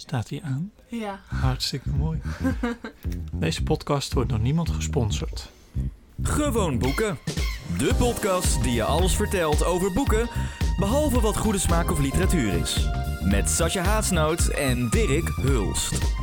Staat 0.00 0.28
hij 0.28 0.42
aan? 0.42 0.72
Ja. 0.86 1.20
Hartstikke 1.26 1.88
mooi. 1.88 2.20
Deze 3.32 3.62
podcast 3.62 4.12
wordt 4.12 4.28
door 4.28 4.40
niemand 4.40 4.70
gesponsord. 4.70 5.50
Gewoon 6.22 6.78
boeken. 6.78 7.18
De 7.78 7.94
podcast 7.98 8.62
die 8.62 8.72
je 8.72 8.84
alles 8.84 9.16
vertelt 9.16 9.64
over 9.64 9.92
boeken, 9.92 10.28
behalve 10.78 11.20
wat 11.20 11.36
goede 11.36 11.58
smaak 11.58 11.90
of 11.90 11.98
literatuur 11.98 12.52
is. 12.52 12.88
Met 13.24 13.48
Sascha 13.48 13.82
Haasnoot 13.82 14.46
en 14.46 14.88
Dirk 14.88 15.28
Hulst. 15.28 16.14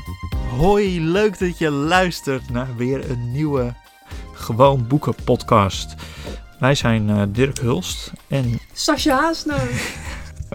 Hoi, 0.50 1.02
leuk 1.02 1.40
dat 1.40 1.58
je 1.58 1.70
luistert 1.72 2.50
naar 2.50 2.76
weer 2.76 3.10
een 3.12 3.32
nieuwe 3.32 3.74
Gewoon 4.34 4.88
Boeken 4.88 5.16
podcast. 5.24 5.96
Wij 6.60 6.76
zijn 6.76 7.10
eh, 7.10 7.24
Dirk 7.30 7.60
Hulst 7.60 8.12
en 8.28 8.60
Sascha 8.74 9.20
Haasnoot. 9.20 9.70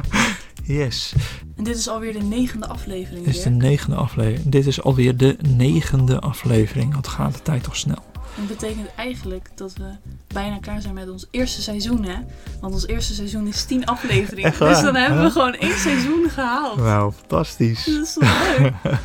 yes, 0.65 1.15
En 1.63 1.69
dit 1.69 1.77
is 1.77 1.89
alweer 1.89 2.13
de 2.13 2.23
negende 2.23 2.67
aflevering. 2.67 3.25
dit 3.25 3.35
is 3.35 3.43
de 3.43 3.51
negende 3.51 3.97
aflevering. 3.97 4.49
Dit 4.53 4.67
is 4.67 4.83
alweer 4.83 5.17
de 5.17 5.37
negende 5.49 6.21
aflevering. 6.21 6.95
Wat 6.95 7.09
gaat 7.09 7.35
de 7.35 7.43
tijd 7.43 7.63
toch 7.63 7.77
snel? 7.77 8.03
Dat 8.37 8.47
betekent 8.47 8.89
eigenlijk 8.97 9.51
dat 9.55 9.73
we 9.73 9.91
bijna 10.27 10.59
klaar 10.59 10.81
zijn 10.81 10.95
met 10.95 11.11
ons 11.11 11.27
eerste 11.31 11.63
seizoen, 11.63 12.05
hè? 12.05 12.15
Want 12.61 12.75
ons 12.75 12.87
eerste 12.87 13.15
seizoen 13.15 13.47
is 13.47 13.65
tien 13.65 13.87
afleveringen. 13.87 14.45
Echt 14.51 14.59
waar? 14.59 14.69
Dus 14.69 14.83
dan 14.83 14.95
hebben 14.95 15.19
we 15.19 15.25
Huh? 15.25 15.33
gewoon 15.33 15.55
één 15.55 15.79
seizoen 15.79 16.31
gehaald. 16.31 16.81
Wauw, 16.81 17.13
fantastisch. 17.13 17.85
Dat 17.85 18.03
is 18.05 18.13
toch 18.13 18.59
leuk? 18.59 18.73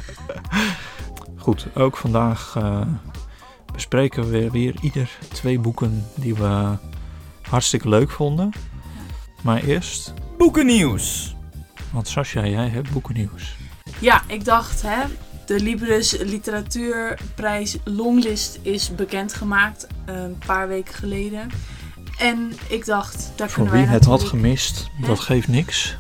Goed, 1.45 1.67
ook 1.75 1.97
vandaag 1.97 2.53
eh, 2.58 2.81
bespreken 3.73 4.23
we 4.23 4.30
weer, 4.30 4.52
weer 4.52 4.75
ieder 4.81 5.09
twee 5.33 5.59
boeken 5.59 6.05
die 6.16 6.35
we 6.35 6.75
hartstikke 7.41 7.89
leuk 7.89 8.11
vonden. 8.11 8.52
Maar 9.41 9.63
eerst, 9.63 10.13
Boekennieuws. 10.38 11.35
Want 11.97 12.09
Sascha, 12.09 12.45
jij 12.45 12.67
hebt 12.67 12.91
boekennieuws. 12.91 13.55
Ja, 13.99 14.21
ik 14.27 14.45
dacht, 14.45 14.81
hè, 14.81 15.03
de 15.45 15.59
Libris 15.59 16.17
Literatuurprijs 16.17 17.77
Longlist 17.83 18.59
is 18.61 18.95
bekendgemaakt 18.95 19.88
eh, 20.05 20.16
een 20.16 20.38
paar 20.45 20.67
weken 20.67 20.94
geleden. 20.94 21.49
En 22.17 22.53
ik 22.67 22.85
dacht, 22.85 23.31
daar 23.35 23.49
Voor 23.49 23.63
kunnen 23.63 23.83
wie 23.85 23.94
het 23.94 24.05
had 24.05 24.23
gemist, 24.23 24.89
dat 25.02 25.19
geeft 25.19 25.47
niks. 25.47 25.95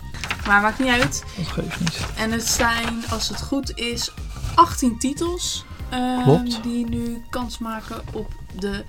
Maar 0.47 0.61
maakt 0.61 0.79
niet 0.79 0.89
uit. 0.89 1.23
Dat 1.37 1.47
geeft 1.47 1.79
niet. 1.79 1.99
En 2.17 2.31
het 2.31 2.47
zijn, 2.47 3.03
als 3.09 3.29
het 3.29 3.41
goed 3.41 3.77
is, 3.77 4.11
18 4.55 4.99
titels. 4.99 5.65
eh, 5.89 6.23
Klopt. 6.23 6.63
Die 6.63 6.89
nu 6.89 7.23
kans 7.29 7.57
maken 7.57 8.01
op 8.13 8.31
de 8.59 8.83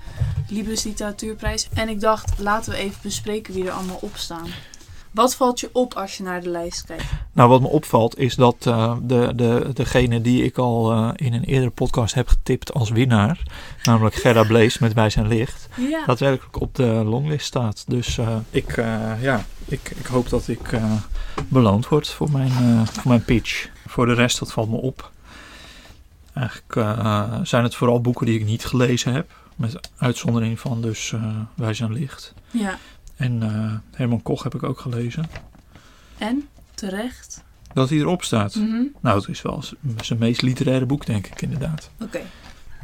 Libris 0.47 0.83
Literatuurprijs. 0.83 1.67
En 1.73 1.89
ik 1.89 1.99
dacht, 1.99 2.39
laten 2.39 2.71
we 2.71 2.77
even 2.77 2.99
bespreken 3.01 3.53
wie 3.53 3.65
er 3.65 3.71
allemaal 3.71 3.99
op 4.01 4.17
staan. 4.17 4.47
Wat 5.11 5.35
valt 5.35 5.59
je 5.59 5.69
op 5.73 5.93
als 5.93 6.17
je 6.17 6.23
naar 6.23 6.41
de 6.41 6.49
lijst 6.49 6.85
kijkt? 6.85 7.03
Nou, 7.31 7.49
wat 7.49 7.61
me 7.61 7.67
opvalt 7.67 8.17
is 8.17 8.35
dat 8.35 8.55
eh, 8.59 8.95
de, 9.01 9.31
de, 9.35 9.69
degene 9.73 10.21
die 10.21 10.43
ik 10.43 10.57
al 10.57 10.91
eh, 10.91 11.09
in 11.15 11.33
een 11.33 11.43
eerdere 11.43 11.71
podcast 11.71 12.13
heb 12.13 12.27
getipt 12.27 12.73
als 12.73 12.89
winnaar, 12.89 13.43
namelijk 13.83 14.15
Gerda 14.15 14.43
Blees 14.43 14.77
met 14.79 14.93
Wij 14.93 15.09
zijn 15.09 15.27
licht, 15.27 15.67
Ja. 15.89 16.05
daadwerkelijk 16.05 16.61
op 16.61 16.75
de 16.75 16.83
longlist 16.83 17.45
staat. 17.45 17.83
Dus 17.87 18.17
eh, 18.17 18.35
ik, 18.49 18.75
ja, 19.21 19.45
ik, 19.65 19.91
ik 19.95 20.05
hoop 20.05 20.29
dat 20.29 20.47
ik 20.47 20.79
beloond 21.47 21.87
word 21.87 22.07
voor 22.09 22.31
mijn, 22.31 22.51
voor 22.87 23.07
mijn 23.11 23.23
pitch. 23.25 23.69
Voor 23.87 24.05
de 24.05 24.13
rest, 24.13 24.39
dat 24.39 24.51
valt 24.51 24.69
me 24.69 24.77
op. 24.77 25.11
Eigenlijk 26.33 26.87
zijn 27.47 27.63
het 27.63 27.75
vooral 27.75 28.01
boeken 28.01 28.25
die 28.25 28.39
ik 28.39 28.45
niet 28.45 28.65
gelezen 28.65 29.13
heb. 29.13 29.31
Met 29.55 29.89
uitzondering 29.97 30.59
van 30.59 30.81
dus 30.81 31.13
Wij 31.55 31.73
zijn 31.73 31.93
licht. 31.93 32.33
ja. 32.51 32.77
En 33.19 33.43
eh, 33.43 33.73
Herman 33.97 34.21
Koch 34.21 34.43
heb 34.43 34.55
ik 34.55 34.63
ook 34.63 34.79
gelezen. 34.79 35.25
En? 36.17 36.47
Terecht? 36.73 37.43
Dat 37.73 37.89
hij 37.89 37.97
erop 37.97 38.23
staat. 38.23 38.55
Mhm. 38.55 38.81
Nou, 39.01 39.19
het 39.19 39.27
is 39.29 39.41
wel 39.41 39.63
zijn 40.01 40.19
meest 40.19 40.41
literaire 40.41 40.85
boek, 40.85 41.05
denk 41.05 41.27
ik 41.27 41.41
inderdaad. 41.41 41.89
Oké. 42.01 42.19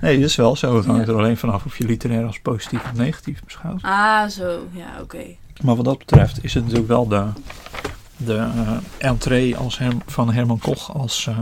Nee, 0.02 0.20
dat 0.20 0.30
is 0.30 0.36
wel 0.36 0.56
zo. 0.56 0.76
Het 0.76 0.86
hangt 0.86 1.06
Ja. 1.08 1.12
er 1.12 1.18
alleen 1.20 1.38
vanaf 1.38 1.66
of 1.66 1.78
je 1.78 1.86
literair 1.86 2.26
als 2.26 2.40
positief 2.40 2.84
of 2.84 2.94
negatief 2.94 3.44
beschouwt. 3.44 3.82
Ah, 3.84 4.28
zo. 4.28 4.68
Ja, 4.72 5.02
oké. 5.02 5.24
Maar 5.64 5.76
wat 5.76 5.86
dat 5.86 5.98
betreft 5.98 6.44
is 6.44 6.54
het 6.54 6.64
natuurlijk 6.64 6.90
wel 6.90 7.08
de, 7.08 7.26
de 8.18 8.36
eh, 8.38 8.72
entree 8.98 9.58
als 9.58 9.78
Herm- 9.78 10.02
van 10.06 10.34
Herman 10.34 10.60
Koch 10.60 10.94
als 10.94 11.28
eh, 11.28 11.40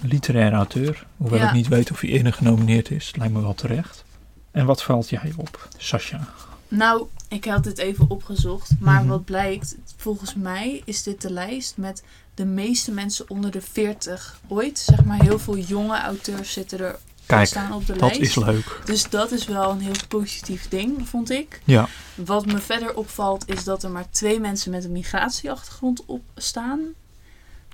literair 0.00 0.52
auteur. 0.52 1.06
Hoewel 1.16 1.38
Ja. 1.38 1.46
ik 1.46 1.52
niet 1.52 1.68
weet 1.68 1.90
of 1.90 2.00
hij 2.00 2.10
eerder 2.10 2.32
genomineerd 2.32 2.90
is. 2.90 3.06
Het 3.06 3.16
lijkt 3.16 3.32
me 3.34 3.40
wel 3.40 3.54
terecht. 3.54 4.04
En 4.50 4.66
wat 4.66 4.82
valt 4.82 5.08
jij 5.08 5.32
op, 5.36 5.68
Sascha? 5.76 6.20
Nou, 6.68 7.06
ik 7.32 7.44
had 7.44 7.64
dit 7.64 7.78
even 7.78 8.10
opgezocht. 8.10 8.70
Maar 8.80 9.00
Mhm. 9.00 9.08
wat 9.08 9.24
blijkt, 9.24 9.76
volgens 9.96 10.34
mij 10.34 10.82
is 10.84 11.02
dit 11.02 11.22
de 11.22 11.30
lijst 11.32 11.76
met 11.76 12.02
de 12.34 12.44
meeste 12.44 12.90
mensen 12.92 13.30
onder 13.30 13.50
de 13.50 13.60
40 13.60 14.40
ooit. 14.48 14.78
Zeg 14.78 15.04
maar, 15.04 15.22
heel 15.22 15.38
veel 15.38 15.56
jonge 15.58 15.98
auteurs 16.00 16.52
zitten 16.52 16.78
er 16.80 16.98
Kijk, 17.26 17.46
staan 17.46 17.72
op 17.72 17.86
de 17.86 17.92
dat 17.96 18.00
lijst. 18.16 18.20
is 18.20 18.44
leuk. 18.44 18.80
Dus 18.84 19.08
dat 19.10 19.30
is 19.32 19.46
wel 19.46 19.70
een 19.70 19.80
heel 19.80 19.92
positief 20.08 20.68
ding, 20.68 21.08
vond 21.08 21.30
ik. 21.30 21.60
Ja, 21.64 21.88
Wat 22.14 22.46
me 22.46 22.58
verder 22.58 22.94
opvalt 22.96 23.48
is 23.48 23.64
dat 23.64 23.82
er 23.82 23.90
maar 23.90 24.10
twee 24.10 24.40
mensen 24.40 24.70
met 24.70 24.84
een 24.84 24.92
migratieachtergrond 24.92 26.04
op 26.06 26.22
staan. 26.36 26.80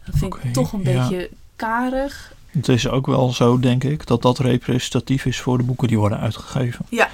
Dat 0.05 0.15
vind 0.19 0.35
ik 0.45 0.53
toch 0.53 0.73
een 0.73 0.83
ja. 0.83 1.09
beetje 1.09 1.31
karig. 1.57 2.33
Het 2.67 2.69
is 2.69 2.89
ook 2.89 3.07
wel 3.07 3.33
zo, 3.33 3.59
denk 3.59 3.85
ik, 3.85 4.07
dat 4.07 4.23
dat 4.23 4.39
representatief 4.39 5.25
is 5.25 5.41
voor 5.41 5.59
de 5.59 5.65
boeken 5.65 5.89
die 5.89 5.99
worden 5.99 6.19
uitgegeven. 6.19 6.87
Ja, 6.89 7.09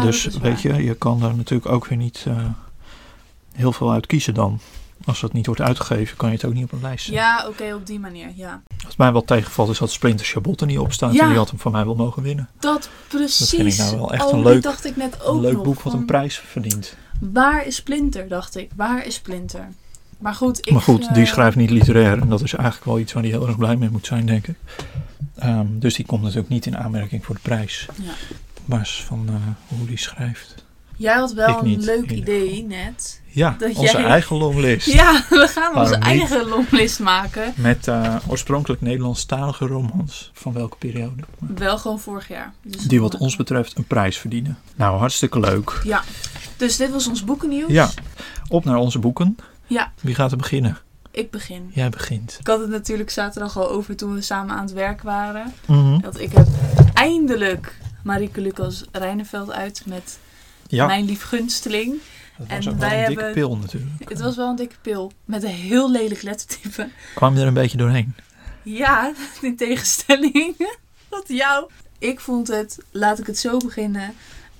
dus 0.00 0.22
dat 0.22 0.32
is 0.32 0.38
weet 0.38 0.62
waar. 0.62 0.76
je, 0.76 0.84
je 0.84 0.94
kan 0.94 1.20
daar 1.20 1.36
natuurlijk 1.36 1.72
ook 1.72 1.86
weer 1.86 1.98
niet 1.98 2.24
eh, 2.28 2.36
heel 3.52 3.72
veel 3.72 3.92
uit 3.92 4.06
kiezen 4.06 4.34
dan. 4.34 4.60
Als 5.04 5.20
dat 5.20 5.32
niet 5.32 5.46
wordt 5.46 5.60
uitgegeven, 5.60 6.16
kan 6.16 6.28
je 6.28 6.34
het 6.34 6.44
ook 6.44 6.52
niet 6.54 6.64
op 6.64 6.72
een 6.72 6.80
lijst 6.82 7.04
zetten. 7.04 7.24
Ja, 7.24 7.46
oké, 7.48 7.74
op 7.74 7.86
die 7.86 8.00
manier, 8.00 8.28
ja. 8.34 8.62
Wat 8.84 8.96
mij 8.96 9.12
wel 9.12 9.24
tegenvalt 9.24 9.70
is 9.70 9.78
dat 9.78 9.90
Splinter 9.90 10.26
Chabot 10.26 10.60
er 10.60 10.66
niet 10.66 10.78
op 10.78 10.92
staat. 10.92 11.12
Ja. 11.12 11.22
En 11.22 11.28
die 11.28 11.36
had 11.36 11.48
hem 11.50 11.58
van 11.58 11.72
mij 11.72 11.84
wel 11.84 11.94
mogen 11.94 12.22
winnen. 12.22 12.48
Dat 12.58 12.88
precies. 13.08 13.38
Dat 13.38 13.48
vind 13.48 13.72
ik 13.72 13.78
nou 13.78 13.96
wel 13.96 14.12
echt 14.12 14.24
oh, 14.24 14.32
een 14.32 14.42
leuk- 14.42 14.62
dacht 14.62 14.84
ik 14.84 14.96
net 14.96 15.22
ook 15.22 15.34
een 15.34 15.40
leuk 15.40 15.52
nog, 15.52 15.62
boek 15.62 15.82
wat 15.82 15.92
een 15.92 16.04
prijs 16.04 16.38
verdient. 16.38 16.96
Waar 17.20 17.66
is 17.66 17.76
Splinter, 17.76 18.28
dacht 18.28 18.56
ik. 18.56 18.70
Waar 18.76 19.06
is 19.06 19.14
Splinter? 19.14 19.68
Maar 20.18 20.34
goed, 20.34 20.58
ik... 20.66 20.70
maar 20.72 20.82
goed, 20.82 21.14
die 21.14 21.22
eh, 21.24 21.28
schrijft 21.30 21.56
niet 21.56 21.70
literair. 21.70 22.20
En 22.20 22.28
dat 22.28 22.42
is 22.42 22.54
eigenlijk 22.54 22.84
wel 22.86 22.98
iets 22.98 23.12
waar 23.12 23.22
hij 23.22 23.32
heel 23.32 23.46
erg 23.46 23.56
blij 23.56 23.76
mee 23.76 23.90
moet 23.90 24.06
zijn, 24.06 24.26
denk 24.26 24.46
ik. 24.46 24.56
Ehm, 25.36 25.66
dus 25.70 25.94
die 25.94 26.06
komt 26.06 26.22
natuurlijk 26.22 26.48
niet 26.48 26.66
in 26.66 26.76
aanmerking 26.76 27.24
voor 27.24 27.34
de 27.34 27.40
prijs. 27.40 27.86
Ja. 28.02 28.10
Op 28.56 28.62
basis 28.64 29.04
van 29.04 29.24
eh, 29.28 29.34
hoe 29.78 29.86
die 29.86 29.98
schrijft. 29.98 30.64
Jij 30.98 31.14
had 31.14 31.32
wel 31.32 31.64
een 31.64 31.80
leuk 31.84 32.10
idee 32.10 32.62
net. 32.66 33.20
Ja, 33.26 33.54
Dat 33.58 33.68
onze 33.74 33.96
jij- 33.96 34.04
eigen 34.04 34.36
longlist. 34.36 34.86
Ja, 34.86 35.24
we 35.30 35.48
gaan 35.48 35.68
onze 35.76 35.90
Waarom 35.90 36.08
eigen 36.08 36.48
longlist 36.48 36.98
maken. 37.00 37.52
Met 37.56 37.88
eh, 37.88 38.14
oorspronkelijk 38.26 38.80
Nederlandstalige 38.80 39.66
romans. 39.66 40.30
Van 40.34 40.52
welke 40.52 40.76
periode? 40.76 41.22
Wel 41.38 41.78
gewoon 41.78 42.00
vorig 42.00 42.28
jaar. 42.28 42.52
Dus 42.62 42.82
Die 42.82 43.00
wat 43.00 43.16
ons 43.16 43.36
betreft 43.36 43.76
een 43.78 43.84
prijs 43.84 44.18
verdienen. 44.18 44.58
Nou, 44.76 44.98
hartstikke 44.98 45.40
leuk. 45.40 45.80
Ja. 45.84 46.02
Dus 46.56 46.76
dit 46.76 46.90
was 46.90 47.06
ons 47.08 47.24
boekennieuws. 47.24 47.70
Ja. 47.72 47.90
Op 48.48 48.64
naar 48.64 48.76
onze 48.76 48.98
boeken. 48.98 49.36
Ja. 49.66 49.92
Wie 50.00 50.14
gaat 50.14 50.30
er 50.30 50.36
beginnen? 50.36 50.78
Ik 51.10 51.30
begin. 51.30 51.70
Jij 51.74 51.88
begint. 51.88 52.36
Ik 52.40 52.46
had 52.46 52.60
het 52.60 52.68
natuurlijk 52.68 53.10
zaterdag 53.10 53.56
al 53.58 53.68
over 53.70 53.96
toen 53.96 54.14
we 54.14 54.20
samen 54.20 54.54
aan 54.56 54.62
het 54.64 54.72
werk 54.72 55.02
waren. 55.02 55.52
Mhm. 55.66 56.00
Dat 56.00 56.20
ik 56.20 56.32
heb 56.32 56.46
eindelijk 56.94 57.78
Marieke 58.02 58.40
Lucas 58.40 58.84
Rijneveld 58.92 59.50
uit 59.52 59.82
met 59.86 60.18
Ja, 60.66 60.86
Mijn 60.86 61.04
Lief 61.04 61.22
Gunsteling. 61.22 61.94
dat 62.38 62.46
en 62.46 62.56
was 62.56 62.68
ook 62.68 62.78
wel 62.78 62.88
wij 62.88 63.00
een 63.00 63.06
dikke 63.08 63.22
hebben- 63.24 63.42
pil 63.42 63.56
natuurlijk. 63.56 64.08
Het 64.08 64.20
was 64.20 64.36
wel 64.36 64.48
een 64.48 64.56
dikke 64.56 64.76
pil. 64.82 65.12
Met 65.24 65.42
een 65.42 65.48
heel 65.50 65.90
lelijk 65.90 66.22
lettertype. 66.22 66.88
Kwam 67.14 67.34
je 67.34 67.40
er 67.40 67.46
een 67.46 67.54
beetje 67.54 67.76
doorheen? 67.76 68.14
Ja, 68.62 69.12
in 69.40 69.56
tegenstelling 69.56 70.54
tot 71.10 71.24
jou. 71.28 71.70
Ik 71.98 72.20
vond 72.20 72.48
het, 72.48 72.78
laat 72.90 73.18
ik 73.18 73.26
het 73.26 73.38
zo 73.38 73.56
beginnen, 73.56 74.14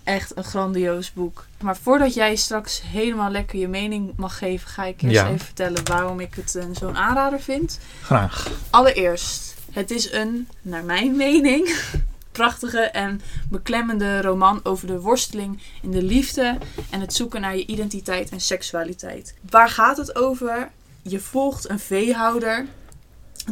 echt 0.06 0.36
een 0.36 0.44
grandioos 0.44 1.12
boek. 1.12 1.46
Maar 1.60 1.76
voordat 1.76 2.14
jij 2.14 2.36
straks 2.36 2.82
helemaal 2.82 3.30
lekker 3.30 3.58
je 3.58 3.68
mening 3.68 4.12
mag 4.16 4.38
geven, 4.38 4.68
ga 4.68 4.84
ik 4.84 5.02
eerst 5.02 5.14
Ja. 5.14 5.26
even 5.26 5.38
vertellen 5.46 5.84
waarom 5.88 6.20
ik 6.20 6.34
het 6.34 6.54
een 6.54 6.74
zo'n 6.74 6.96
aanrader 6.96 7.40
vind. 7.40 7.78
Graag. 8.02 8.50
Allereerst, 8.70 9.54
het 9.72 9.90
is 9.90 10.12
een, 10.12 10.48
naar 10.62 10.84
mijn 10.84 11.16
mening, 11.16 11.76
prachtige 12.32 12.80
en 12.80 13.20
beklemmende 13.50 14.20
roman 14.20 14.60
over 14.62 14.86
de 14.86 15.00
worsteling 15.00 15.60
in 15.82 15.90
de 15.90 16.02
liefde 16.02 16.58
en 16.90 17.00
het 17.00 17.14
zoeken 17.14 17.40
naar 17.40 17.56
je 17.56 17.66
identiteit 17.66 18.30
en 18.30 18.40
seksualiteit. 18.40 19.34
Waar 19.50 19.68
gaat 19.70 19.96
het 19.96 20.16
over? 20.16 20.70
Je 21.02 21.20
volgt 21.20 21.68
een 21.68 21.78
veehouder 21.78 22.66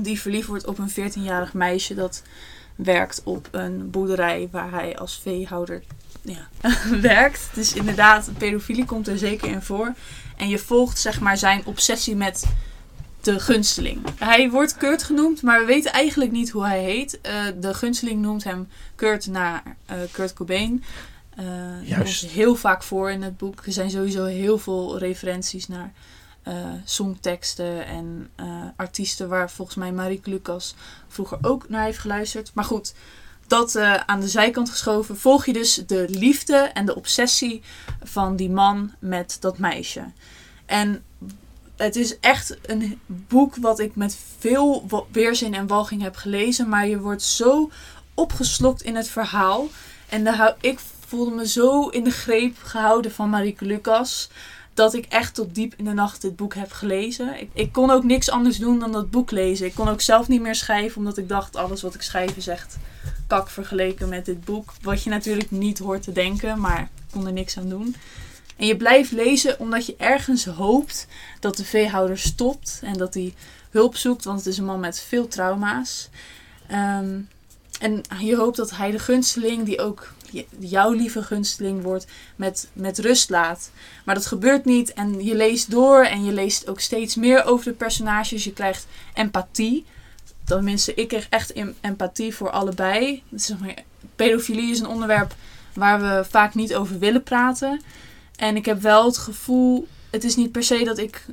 die 0.01 0.21
verliefd 0.21 0.49
wordt 0.49 0.67
op 0.67 0.79
een 0.79 0.91
14-jarig 0.91 1.53
meisje 1.53 1.95
dat 1.95 2.23
werkt 2.77 3.21
op 3.25 3.49
een 3.51 3.91
boerderij 3.91 4.49
waar 4.51 4.71
hij 4.71 4.99
als 4.99 5.19
veehouder 5.23 5.83
ja, 6.25 6.49
werkt. 7.01 7.49
Dus 7.53 7.73
inderdaad, 7.75 8.31
pedofilie 8.39 8.85
komt 8.85 9.09
er 9.09 9.19
zeker 9.19 9.49
in 9.49 9.63
voor. 9.63 9.95
En 10.37 10.49
je 10.49 10.59
volgt 10.59 10.99
zeg 10.99 11.21
maar 11.21 11.39
zijn 11.39 11.67
obsessie 11.67 12.17
met 12.17 12.45
de 13.21 13.41
gunsteling. 13.41 14.03
Hij 14.19 14.51
wordt 14.51 14.77
Kurt 14.77 15.03
genoemd, 15.03 15.43
maar 15.43 15.61
we 15.61 15.67
weten 15.67 15.93
eigenlijk 15.93 16.31
niet 16.31 16.51
hoe 16.51 16.67
hij 16.67 16.83
heet. 16.83 17.21
Eh, 17.21 17.45
de 17.61 17.75
gunsteling 17.75 18.21
noemt 18.21 18.45
hem 18.45 18.69
Kurt 18.95 19.27
naar 19.27 19.63
eh, 19.87 19.97
Kurt 20.13 20.33
Cobain. 20.33 20.85
Dat 21.37 21.45
Juist. 21.83 22.21
komt 22.21 22.33
heel 22.33 22.55
vaak 22.55 22.83
voor 22.83 23.11
in 23.11 23.23
het 23.23 23.37
boek. 23.37 23.67
Er 23.67 23.73
zijn 23.73 23.91
sowieso 23.91 24.25
heel 24.25 24.59
veel 24.59 24.99
referenties 24.99 25.69
naar 25.69 25.93
eh, 26.43 26.55
songteksten 26.85 27.87
en 27.87 28.31
artiesten 28.77 29.29
waar 29.29 29.51
volgens 29.51 29.77
mij 29.77 29.93
Marieke 29.93 30.31
Lucas 30.31 30.75
vroeger 31.09 31.39
ook 31.43 31.69
naar 31.69 31.85
heeft 31.85 31.99
geluisterd. 31.99 32.51
Maar 32.55 32.65
goed, 32.65 32.95
dat 33.47 33.75
eh, 33.75 33.95
aan 33.95 34.21
de 34.21 34.29
zijkant 34.29 34.71
geschoven. 34.71 35.17
Volg 35.17 35.47
je 35.47 35.53
dus 35.53 35.75
de 35.87 36.07
liefde 36.09 36.57
en 36.57 36.87
de 36.87 36.95
obsessie 36.95 37.63
van 38.03 38.37
die 38.37 38.51
man 38.51 38.93
met 38.99 39.37
dat 39.41 39.59
meisje. 39.59 40.05
En 40.67 41.05
het 41.77 41.97
is 41.97 42.19
echt 42.19 42.57
een 42.63 43.01
boek 43.07 43.57
wat 43.57 43.79
ik 43.79 43.97
met 43.97 44.17
veel 44.39 44.87
weerzin 45.13 45.55
en 45.55 45.67
walging 45.67 46.03
heb 46.03 46.17
gelezen. 46.17 46.69
Maar 46.69 46.87
je 46.87 47.01
wordt 47.01 47.23
zo 47.23 47.71
opgeslokt 48.15 48.83
in 48.83 48.97
het 48.97 49.09
verhaal. 49.09 49.67
En 50.09 50.55
ik 50.61 50.79
voelde 51.07 51.35
me 51.35 51.49
zo 51.49 51.89
in 51.89 52.05
de 52.05 52.11
greep 52.11 52.57
gehouden 52.63 53.13
van 53.13 53.31
Marieke 53.31 53.65
Lucas. 53.65 54.29
Dat 54.75 54.95
ik 54.95 55.07
echt 55.07 55.35
tot 55.35 55.55
diep 55.55 55.75
in 55.77 55.85
de 55.85 55.93
nacht 55.93 56.23
dit 56.23 56.37
boek 56.37 56.55
heb 56.55 56.73
gelezen. 56.73 57.41
Ik, 57.41 57.51
ik 57.53 57.73
kon 57.73 57.91
ook 57.91 58.05
niks 58.05 58.31
anders 58.31 58.59
doen 58.59 58.79
dan 58.79 58.93
dat 58.93 59.11
boek 59.11 59.31
lezen. 59.31 59.67
Ik 59.67 59.75
kon 59.75 59.89
ook 59.89 60.01
zelf 60.01 60.29
niet 60.29 60.41
meer 60.41 60.55
schrijven, 60.55 60.99
omdat 60.99 61.19
ik 61.19 61.29
dacht: 61.29 61.57
alles 61.57 61.83
wat 61.83 61.95
ik 61.95 62.03
schrijf 62.03 62.37
is 62.37 62.47
echt 62.47 62.77
kak 63.27 63.51
vergeleken 63.51 64.09
met 64.09 64.25
dit 64.25 64.45
boek. 64.45 64.73
Wat 64.83 65.03
je 65.03 65.11
natuurlijk 65.11 65.51
niet 65.51 65.79
hoort 65.79 66.03
te 66.03 66.13
denken, 66.13 66.61
maar 66.61 66.89
kon 67.11 67.27
er 67.27 67.33
niks 67.33 67.59
aan 67.59 67.69
doen. 67.69 67.97
En 68.57 68.67
je 68.67 68.77
blijft 68.77 69.11
lezen 69.11 69.59
omdat 69.59 69.87
je 69.87 69.95
ergens 69.97 70.45
hoopt 70.45 71.07
dat 71.41 71.57
de 71.57 71.65
veehouder 71.65 72.19
stopt 72.19 72.81
en 72.83 72.93
dat 72.93 73.15
hij 73.15 73.35
hulp 73.71 73.97
zoekt, 73.97 74.25
want 74.25 74.39
het 74.39 74.47
is 74.47 74.59
een 74.59 74.65
man 74.65 74.81
met 74.81 75.01
veel 75.01 75.29
trauma's. 75.29 76.09
Ehm, 76.67 77.21
en 77.81 78.03
je 78.19 78.37
hoopt 78.37 78.57
dat 78.57 78.77
hij 78.77 78.91
de 78.91 78.99
gunsteling, 78.99 79.65
die 79.65 79.81
ook 79.81 80.13
jouw 80.59 80.93
lieve 80.93 81.23
gunsteling 81.23 81.83
wordt, 81.83 82.07
met, 82.37 82.69
met 82.73 82.99
rust 82.99 83.31
laat. 83.31 83.71
Maar 84.05 84.15
dat 84.15 84.27
gebeurt 84.27 84.65
niet 84.65 84.93
en 84.93 85.25
je 85.25 85.35
leest 85.35 85.71
door 85.71 86.05
en 86.05 86.25
je 86.25 86.33
leest 86.33 86.69
ook 86.69 86.81
steeds 86.81 87.15
meer 87.15 87.45
over 87.45 87.65
de 87.65 87.73
personages. 87.73 88.45
Je 88.45 88.53
krijgt 88.53 88.87
empathie. 89.15 89.85
Tenminste, 90.45 90.95
ik 90.95 91.09
kreeg 91.09 91.27
echt 91.31 91.53
em- 91.53 91.75
empathie 91.81 92.35
voor 92.35 92.51
allebei. 92.51 93.23
Zeg 93.35 93.59
maar, 93.59 93.75
pedofilie 94.17 94.71
is 94.71 94.81
een 94.81 94.87
onderwerp 94.87 95.35
waar 95.75 96.01
we 96.01 96.25
vaak 96.31 96.55
niet 96.55 96.75
over 96.75 96.99
willen 96.99 97.23
praten. 97.23 97.81
En 98.37 98.57
ik 98.57 98.65
heb 98.65 98.81
wel 98.83 99.05
het 99.07 99.19
gevoel, 99.19 99.89
het 100.11 100.25
is 100.25 100.37
niet 100.37 100.53
per 100.53 100.63
se 100.63 100.85
dat 100.85 100.99
ik 100.99 101.27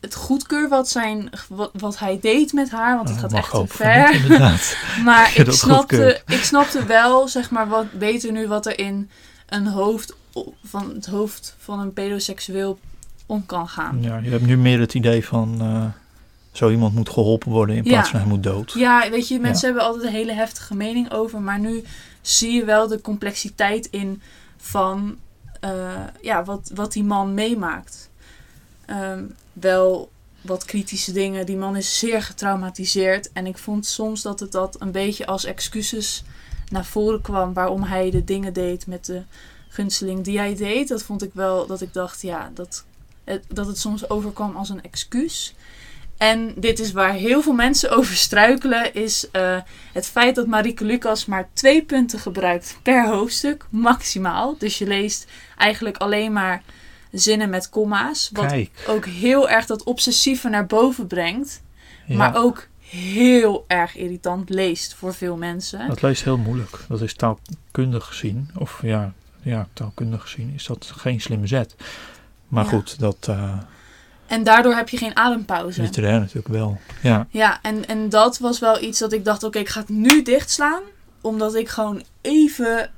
het 0.00 0.14
goedkeur 0.14 0.68
wat, 0.68 0.88
zijn, 0.88 1.30
wat, 1.48 1.70
wat 1.72 1.98
hij 1.98 2.18
deed 2.20 2.52
met 2.52 2.70
haar, 2.70 2.96
want 2.96 3.08
het 3.08 3.16
Oh, 3.16 3.22
gaat 3.22 3.32
echt 3.32 3.50
te 3.50 3.66
ver. 3.76 4.30
niet. 4.50 4.78
Maar 5.04 5.26
ik 5.38 5.52
snapte, 5.52 5.68
goedkeurt. 5.96 6.22
ik 6.26 6.44
snapte 6.44 6.84
wel, 6.84 7.28
zeg 7.28 7.50
maar, 7.50 7.68
wat 7.68 7.92
beter 7.92 8.32
nu 8.32 8.48
wat 8.48 8.66
er 8.66 8.78
in 8.78 9.10
een 9.46 9.66
hoofd 9.66 10.16
van 10.64 10.90
het 10.94 11.06
hoofd 11.06 11.54
van 11.58 11.80
een 11.80 11.92
pedoseksueel 11.92 12.78
om 13.26 13.46
kan 13.46 13.68
gaan. 13.68 13.98
Ja, 14.02 14.16
je 14.18 14.30
hebt 14.30 14.46
nu 14.46 14.56
meer 14.56 14.80
het 14.80 14.94
idee 14.94 15.26
van 15.26 15.56
eh, 15.60 15.84
zo 16.56 16.70
iemand 16.70 16.94
moet 16.94 17.08
geholpen 17.08 17.50
worden 17.50 17.76
in 17.76 17.84
Ja. 17.84 17.90
plaats 17.90 18.10
van 18.10 18.20
hij 18.20 18.28
moet 18.28 18.42
dood. 18.42 18.72
Ja, 18.72 19.10
weet 19.10 19.28
je, 19.28 19.40
mensen 19.40 19.66
hebben 19.66 19.84
altijd 19.84 20.04
een 20.04 20.12
hele 20.12 20.32
heftige 20.32 20.74
mening 20.74 21.12
over, 21.12 21.40
maar 21.40 21.58
nu 21.58 21.84
zie 22.20 22.52
je 22.52 22.64
wel 22.64 22.88
de 22.88 23.00
complexiteit 23.00 23.86
in 23.90 24.22
van 24.56 25.16
eh, 25.60 26.04
ja, 26.20 26.44
wat, 26.44 26.70
wat 26.74 26.92
die 26.92 27.04
man 27.04 27.34
meemaakt. 27.34 28.10
Ehm, 28.86 29.24
wel 29.52 30.10
wat 30.40 30.64
kritische 30.64 31.12
dingen. 31.12 31.46
Die 31.46 31.56
man 31.56 31.76
is 31.76 31.98
zeer 31.98 32.22
getraumatiseerd. 32.22 33.32
En 33.32 33.46
ik 33.46 33.58
vond 33.58 33.86
soms 33.86 34.22
dat 34.22 34.40
het 34.40 34.52
dat 34.52 34.76
een 34.80 34.90
beetje 34.92 35.26
als 35.26 35.44
excuses 35.44 36.24
naar 36.70 36.84
voren 36.84 37.20
kwam 37.20 37.52
waarom 37.52 37.82
hij 37.82 38.10
de 38.10 38.24
dingen 38.24 38.52
deed 38.52 38.86
met 38.86 39.04
de 39.04 39.22
gunsteling 39.68 40.24
die 40.24 40.38
hij 40.38 40.54
deed. 40.56 40.88
Dat 40.88 41.02
vond 41.02 41.22
ik 41.22 41.30
wel 41.34 41.66
dat 41.66 41.80
ik 41.80 41.92
dacht, 41.92 42.22
ja, 42.22 42.50
dat, 42.54 42.84
dat 43.48 43.66
het 43.66 43.78
soms 43.78 44.10
overkwam 44.10 44.56
als 44.56 44.68
een 44.68 44.82
excuus. 44.82 45.54
En 46.16 46.52
dit 46.56 46.78
is 46.78 46.92
waar 46.92 47.12
heel 47.12 47.42
veel 47.42 47.52
mensen 47.52 47.90
over 47.90 48.14
struikelen, 48.14 48.94
is 48.94 49.30
eh, 49.30 49.56
het 49.92 50.06
feit 50.06 50.34
dat 50.34 50.46
Marieke 50.46 50.84
Lucas 50.84 51.26
maar 51.26 51.48
twee 51.52 51.82
punten 51.84 52.18
gebruikt 52.18 52.78
per 52.82 53.06
hoofdstuk, 53.08 53.66
maximaal. 53.70 54.56
Dus 54.58 54.78
je 54.78 54.86
leest 54.86 55.26
eigenlijk 55.56 55.96
alleen 55.96 56.32
maar 56.32 56.62
zinnen 57.12 57.50
met 57.50 57.68
komma's. 57.68 58.30
Wat 58.32 58.46
Kijk, 58.46 58.70
ook 58.86 59.04
heel 59.06 59.48
erg 59.48 59.66
dat 59.66 59.82
obsessieve 59.82 60.48
naar 60.48 60.66
boven 60.66 61.06
brengt. 61.06 61.62
ja, 62.06 62.16
Maar 62.16 62.36
ook 62.36 62.66
heel 62.80 63.64
erg 63.66 63.96
irritant 63.96 64.48
leest 64.50 64.94
voor 64.94 65.14
veel 65.14 65.36
mensen. 65.36 65.88
dat 65.88 66.02
leest 66.02 66.24
heel 66.24 66.36
moeilijk. 66.38 66.78
Dat 66.88 67.00
is 67.00 67.14
taalkundig 67.14 68.04
gezien, 68.06 68.50
of 68.58 68.78
ja, 68.82 69.12
ja 69.42 69.68
taalkundig 69.72 70.22
gezien, 70.22 70.52
is 70.54 70.66
dat 70.66 70.92
geen 70.96 71.20
slimme 71.20 71.46
zet. 71.46 71.74
Maar 72.48 72.64
Ja. 72.64 72.70
goed, 72.70 72.98
dat 72.98 73.16
eh 73.28 73.58
En 74.26 74.44
daardoor 74.44 74.74
heb 74.74 74.88
je 74.88 74.96
geen 74.96 75.16
adempauze. 75.16 75.82
literair 75.82 76.18
natuurlijk 76.20 76.48
wel. 76.48 76.78
Ja, 77.02 77.26
Ja, 77.30 77.58
en, 77.62 77.86
en 77.88 78.08
dat 78.08 78.38
was 78.38 78.58
wel 78.58 78.82
iets 78.82 78.98
dat 78.98 79.12
ik 79.12 79.24
dacht, 79.24 79.42
oké, 79.42 79.58
ik 79.58 79.68
ga 79.68 79.80
het 79.80 79.88
nu 79.88 80.22
dichtslaan. 80.22 80.82
Omdat 81.20 81.54
ik 81.54 81.68
gewoon 81.68 82.02
even 82.20 82.90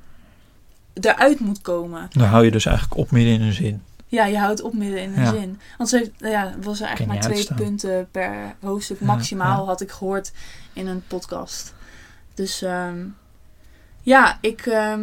eruit 1.00 1.40
moet 1.40 1.60
komen. 1.60 2.06
dan 2.12 2.26
hou 2.26 2.44
je 2.44 2.50
dus 2.50 2.66
eigenlijk 2.66 2.96
op 3.00 3.10
midden 3.10 3.32
in 3.34 3.42
een 3.42 3.52
zin. 3.52 3.82
Ja, 4.06 4.24
je 4.24 4.38
houdt 4.38 4.62
op 4.62 4.74
midden 4.74 5.02
in 5.02 5.12
een 5.16 5.22
Ja. 5.22 5.30
zin. 5.30 5.60
Want 5.78 5.90
ze 5.90 6.10
ja, 6.18 6.54
was 6.62 6.80
er 6.80 6.86
eigenlijk 6.86 7.12
maar 7.12 7.22
twee 7.22 7.36
uitstaan. 7.36 7.56
punten 7.56 8.08
per 8.10 8.54
hoofdstuk 8.60 9.00
maximaal, 9.00 9.60
ja. 9.60 9.66
had 9.66 9.80
ik 9.80 9.90
gehoord 9.90 10.32
in 10.72 10.86
een 10.86 11.02
podcast. 11.06 11.74
Dus 12.34 12.62
ehm, 12.62 12.98
ja, 14.02 14.38
ik, 14.40 14.66
ehm, 14.66 15.00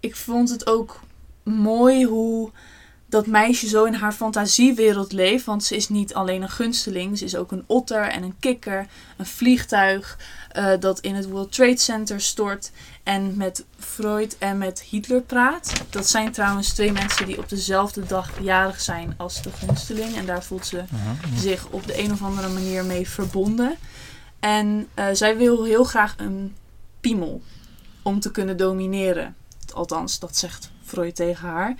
ik 0.00 0.16
vond 0.16 0.50
het 0.50 0.66
ook 0.66 1.00
mooi 1.42 2.04
hoe 2.04 2.50
dat 3.12 3.26
meisje 3.26 3.68
zo 3.68 3.84
in 3.84 3.94
haar 3.94 4.12
fantasiewereld 4.12 5.12
leeft. 5.12 5.44
Want 5.44 5.64
ze 5.64 5.76
is 5.76 5.88
niet 5.88 6.14
alleen 6.14 6.42
een 6.42 6.50
gunsteling, 6.50 7.18
ze 7.18 7.24
is 7.24 7.36
ook 7.36 7.52
een 7.52 7.64
otter 7.66 8.02
en 8.02 8.22
een 8.22 8.34
kikker, 8.40 8.86
een 9.16 9.26
vliegtuig 9.26 10.18
eh, 10.48 10.70
dat 10.80 11.00
in 11.00 11.14
het 11.14 11.28
World 11.28 11.52
Trade 11.52 11.78
Center 11.78 12.20
stort 12.20 12.70
en 13.02 13.36
met 13.36 13.64
Freud 13.78 14.36
en 14.38 14.58
met 14.58 14.82
Hitler 14.82 15.20
praat. 15.20 15.72
Dat 15.90 16.08
zijn 16.08 16.32
trouwens 16.32 16.72
twee 16.72 16.92
mensen 16.92 17.26
die 17.26 17.38
op 17.38 17.48
dezelfde 17.48 18.06
dag 18.06 18.30
jarig 18.40 18.80
zijn 18.80 19.14
als 19.16 19.42
de 19.42 19.50
gunsteling. 19.50 20.16
En 20.16 20.26
daar 20.26 20.42
voelt 20.42 20.66
ze 20.66 20.76
Ja, 20.76 21.38
zich 21.38 21.66
op 21.70 21.86
de 21.86 21.98
een 21.98 22.12
of 22.12 22.22
andere 22.22 22.48
manier 22.48 22.84
mee 22.84 23.08
verbonden. 23.08 23.74
En 24.40 24.88
eh, 24.94 25.06
zij 25.12 25.36
wil 25.36 25.64
heel 25.64 25.84
graag 25.84 26.14
een 26.16 26.56
piemel 27.00 27.42
om 28.02 28.20
te 28.20 28.30
kunnen 28.30 28.56
domineren. 28.56 29.36
Althans, 29.74 30.18
dat 30.18 30.36
zegt 30.36 30.70
Freud 30.84 31.14
tegen 31.14 31.48
haar. 31.48 31.76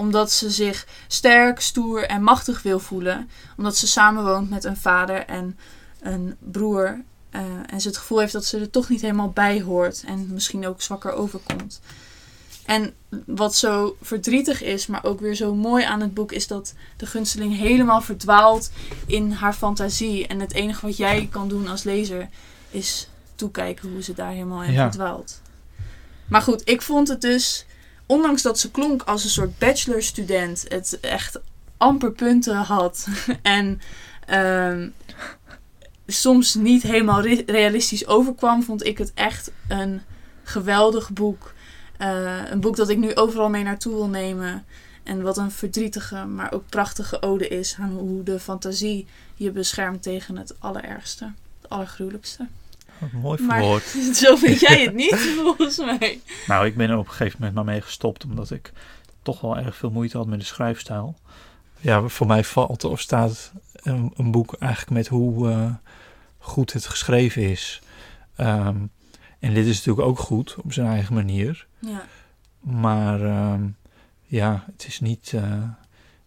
Omdat 0.00 0.32
ze 0.32 0.50
zich 0.50 0.86
sterk, 1.08 1.60
stoer 1.60 2.06
en 2.06 2.22
machtig 2.22 2.62
wil 2.62 2.78
voelen. 2.78 3.30
Omdat 3.56 3.76
ze 3.76 3.86
samenwoont 3.86 4.50
met 4.50 4.64
een 4.64 4.76
vader 4.76 5.24
en 5.26 5.58
een 6.00 6.36
broer. 6.38 7.02
eh, 7.30 7.40
en 7.66 7.80
ze 7.80 7.88
het 7.88 7.96
gevoel 7.96 8.18
heeft 8.18 8.32
dat 8.32 8.44
ze 8.44 8.58
er 8.58 8.70
toch 8.70 8.88
niet 8.88 9.00
helemaal 9.00 9.30
bij 9.30 9.60
hoort. 9.62 10.02
En 10.06 10.28
misschien 10.32 10.66
ook 10.66 10.82
zwakker 10.82 11.12
overkomt. 11.12 11.80
En 12.66 12.94
wat 13.26 13.54
zo 13.54 13.96
verdrietig 14.02 14.62
is, 14.62 14.86
maar 14.86 15.04
ook 15.04 15.20
weer 15.20 15.34
zo 15.34 15.54
mooi 15.54 15.84
aan 15.84 16.00
het 16.00 16.14
boek, 16.14 16.32
is 16.32 16.46
dat 16.46 16.74
de 16.96 17.06
gunsteling 17.06 17.56
helemaal 17.56 18.00
verdwaalt 18.00 18.70
in 19.06 19.30
haar 19.32 19.54
fantasie. 19.54 20.26
En 20.26 20.40
het 20.40 20.52
enige 20.52 20.86
wat 20.86 20.96
jij 20.96 21.28
kan 21.30 21.48
doen 21.48 21.68
als 21.68 21.82
lezer 21.82 22.28
is 22.70 23.08
toekijken 23.34 23.90
hoe 23.92 24.02
ze 24.02 24.14
daar 24.14 24.30
helemaal 24.32 24.62
in 24.62 24.72
Ja. 24.72 24.88
verdwaalt. 24.90 25.40
Maar 26.28 26.42
goed, 26.42 26.62
ik 26.68 26.82
vond 26.82 27.08
het 27.08 27.20
dus, 27.20 27.66
ondanks 28.10 28.42
dat 28.42 28.58
ze 28.58 28.70
klonk 28.70 29.02
als 29.02 29.24
een 29.24 29.30
soort 29.30 29.58
bachelorstudent, 29.58 30.64
het 30.68 31.00
echt 31.00 31.40
amper 31.76 32.12
punten 32.12 32.56
had 32.56 33.06
en 33.42 33.80
ehm, 34.26 34.88
soms 36.06 36.54
niet 36.54 36.82
helemaal 36.82 37.20
re- 37.20 37.42
realistisch 37.46 38.06
overkwam, 38.06 38.62
vond 38.62 38.86
ik 38.86 38.98
het 38.98 39.12
echt 39.14 39.50
een 39.68 40.02
geweldig 40.42 41.10
boek. 41.10 41.52
Eh, 41.98 42.50
een 42.50 42.60
boek 42.60 42.76
dat 42.76 42.88
ik 42.88 42.98
nu 42.98 43.14
overal 43.14 43.48
mee 43.48 43.62
naartoe 43.62 43.94
wil 43.94 44.08
nemen. 44.08 44.64
En 45.02 45.22
wat 45.22 45.36
een 45.36 45.50
verdrietige, 45.50 46.24
maar 46.24 46.52
ook 46.52 46.68
prachtige 46.68 47.22
ode 47.22 47.48
is 47.48 47.76
aan 47.80 47.90
hoe 47.90 48.22
de 48.22 48.40
fantasie 48.40 49.06
je 49.34 49.50
beschermt 49.50 50.02
tegen 50.02 50.36
het 50.36 50.54
allerergste. 50.58 51.32
Het 51.60 51.70
allergruwelijkste. 51.70 52.46
Mooi 53.12 53.42
Maar- 53.42 53.58
verwoord. 53.58 53.84
Zo 54.22 54.36
vind 54.36 54.60
jij 54.60 54.82
het 54.82 54.94
niet, 55.04 55.16
volgens 55.42 55.78
mij. 55.78 56.20
Nou, 56.46 56.66
ik 56.66 56.76
ben 56.76 56.90
er 56.90 56.98
op 56.98 57.04
een 57.06 57.10
gegeven 57.12 57.36
moment 57.38 57.54
maar 57.56 57.64
mee 57.64 57.80
gestopt, 57.80 58.24
omdat 58.24 58.50
ik 58.50 58.72
toch 59.22 59.40
wel 59.40 59.56
erg 59.58 59.76
veel 59.76 59.90
moeite 59.90 60.16
had 60.16 60.26
met 60.26 60.38
de 60.40 60.44
schrijfstijl. 60.46 61.14
Ja, 61.80 62.08
voor 62.08 62.26
mij 62.26 62.44
valt 62.44 62.84
of 62.84 63.00
staat 63.00 63.52
een, 63.72 64.12
een 64.16 64.30
boek 64.30 64.54
eigenlijk 64.58 64.92
met 64.92 65.08
hoe 65.08 65.50
eh, 65.50 65.70
goed 66.38 66.72
het 66.72 66.86
geschreven 66.86 67.50
is. 67.50 67.80
Ehm, 68.36 68.76
en 69.38 69.54
dit 69.54 69.66
is 69.66 69.76
natuurlijk 69.76 70.06
ook 70.08 70.18
goed 70.18 70.56
op 70.62 70.72
zijn 70.72 70.86
eigen 70.86 71.14
manier. 71.14 71.66
Ja, 71.78 72.04
Maar 72.60 73.24
ehm, 73.24 73.62
ja, 74.24 74.64
het 74.72 74.86
is 74.86 75.00
niet 75.00 75.32
eh, 75.34 75.62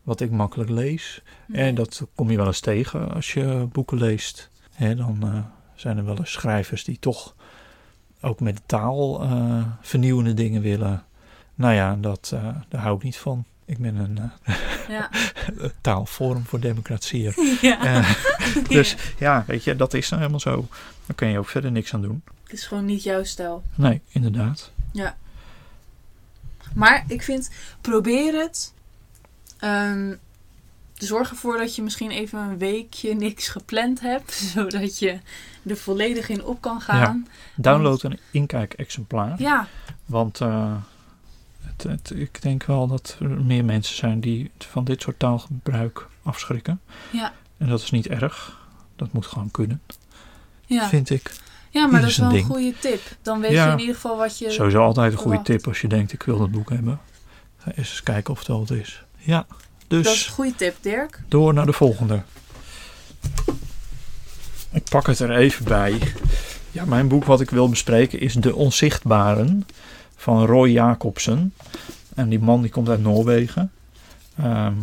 wat 0.03 0.21
ik 0.21 0.31
makkelijk 0.31 0.69
lees. 0.69 1.21
En 1.51 1.75
dat 1.75 2.07
kom 2.15 2.31
je 2.31 2.37
wel 2.37 2.45
eens 2.47 2.59
tegen 2.59 3.13
als 3.13 3.33
je 3.33 3.67
boeken 3.71 3.97
leest. 3.97 4.49
Hè, 4.73 4.95
dan 4.95 5.17
eh, 5.21 5.39
zijn 5.83 5.97
er 5.97 6.05
wel 6.05 6.17
eens 6.17 6.31
schrijvers 6.31 6.83
die 6.83 6.99
toch 6.99 7.35
ook 8.21 8.39
met 8.39 8.55
de 8.55 8.61
taal 8.65 9.21
eh, 9.21 9.65
vernieuwende 9.81 10.33
dingen 10.33 10.61
willen. 10.61 11.03
Nou 11.55 11.73
ja, 11.73 11.95
dat, 11.95 12.31
eh, 12.33 12.47
daar 12.69 12.81
hou 12.81 12.95
ik 12.95 13.03
niet 13.03 13.17
van. 13.17 13.45
Ik 13.65 13.77
ben 13.77 13.95
een, 13.95 14.17
eh, 14.43 14.55
Ja. 14.87 15.09
taal, 15.81 16.05
Forum 16.05 16.45
voor 16.45 16.59
Democratie. 16.59 17.33
ja. 17.69 18.03
Dus 18.67 18.95
ja, 19.19 19.43
weet 19.47 19.63
je, 19.63 19.75
dat 19.75 19.93
is 19.93 20.09
nou 20.09 20.21
helemaal 20.21 20.41
zo. 20.41 20.67
Daar 21.05 21.15
kun 21.15 21.27
je 21.27 21.37
ook 21.37 21.49
verder 21.49 21.71
niks 21.71 21.93
aan 21.93 22.01
doen. 22.01 22.23
Het 22.43 22.53
is 22.53 22.65
gewoon 22.65 22.85
niet 22.85 23.03
jouw 23.03 23.23
stijl. 23.23 23.63
Nee, 23.75 24.01
inderdaad. 24.07 24.71
Maar 26.73 27.03
ik 27.07 27.21
vind, 27.21 27.49
probeer 27.81 28.33
het. 28.33 28.73
Ehm, 29.59 30.15
zorg 31.05 31.29
ervoor 31.29 31.57
dat 31.57 31.75
je 31.75 31.81
misschien 31.81 32.11
even 32.11 32.39
een 32.39 32.57
weekje 32.57 33.13
niks 33.15 33.47
gepland 33.47 33.99
hebt. 34.01 34.33
Zodat 34.55 34.99
je 34.99 35.19
er 35.65 35.77
volledig 35.77 36.29
in 36.29 36.43
op 36.43 36.61
kan 36.61 36.81
gaan. 36.81 37.27
Download 37.55 38.03
een 38.03 38.19
inkijk-exemplaar. 38.31 39.41
Ja, 39.41 39.67
Want 40.05 40.41
eh, 40.41 40.75
het, 41.61 41.83
het, 41.83 42.11
ik 42.15 42.41
denk 42.41 42.63
wel 42.65 42.87
dat 42.87 43.17
er 43.19 43.29
meer 43.29 43.65
mensen 43.65 43.95
zijn 43.95 44.19
die 44.19 44.51
van 44.57 44.83
dit 44.83 45.01
soort 45.01 45.19
taalgebruik 45.19 46.07
afschrikken. 46.23 46.81
ja, 47.11 47.33
En 47.57 47.67
dat 47.67 47.81
is 47.81 47.91
niet 47.91 48.07
erg. 48.07 48.61
Dat 48.95 49.13
moet 49.13 49.25
gewoon 49.25 49.51
kunnen, 49.51 49.81
ja. 50.65 50.87
vind 50.87 51.09
ik. 51.09 51.31
ja 51.69 51.87
maar 51.87 52.01
dat 52.01 52.09
is 52.09 52.17
wel 52.17 52.27
een 52.27 52.33
ding. 52.33 52.45
goede 52.45 52.73
tip. 52.79 53.01
Dan 53.21 53.39
weet 53.39 53.51
Ja. 53.51 53.65
je 53.65 53.71
in 53.71 53.79
ieder 53.79 53.95
geval 53.95 54.17
wat 54.17 54.37
je... 54.37 54.51
Sowieso 54.51 54.83
altijd 54.83 55.11
een 55.11 55.17
goede 55.17 55.37
verwacht. 55.37 55.45
tip 55.45 55.67
als 55.67 55.81
je 55.81 55.87
denkt 55.87 56.13
ik 56.13 56.23
wil 56.23 56.37
dat 56.37 56.51
boek 56.51 56.69
hebben. 56.69 56.99
Ga 57.57 57.71
eens 57.75 58.03
kijken 58.03 58.33
of 58.33 58.39
het 58.39 58.47
wat 58.47 58.71
is. 58.71 59.03
Ja, 59.17 59.45
Dat 60.01 60.05
is 60.05 60.11
dus 60.11 60.27
een 60.27 60.33
goede 60.33 60.55
tip, 60.55 60.75
Dirk. 60.81 61.21
door 61.27 61.53
naar 61.53 61.65
de 61.65 61.73
volgende. 61.73 62.21
Ik 64.71 64.83
pak 64.89 65.07
het 65.07 65.19
er 65.19 65.31
even 65.37 65.65
bij. 65.65 65.99
Ja, 66.71 66.85
mijn 66.85 67.07
boek 67.07 67.25
wat 67.25 67.41
ik 67.41 67.49
wil 67.49 67.69
bespreken 67.69 68.19
is 68.19 68.33
De 68.33 68.55
Onzichtbaren 68.55 69.67
van 70.15 70.45
Roy 70.45 70.69
Jacobsen. 70.69 71.53
En 72.15 72.29
die 72.29 72.39
man 72.39 72.61
die 72.61 72.71
komt 72.71 72.89
uit 72.89 73.01
Noorwegen. 73.01 73.71
Ehm, 74.37 74.73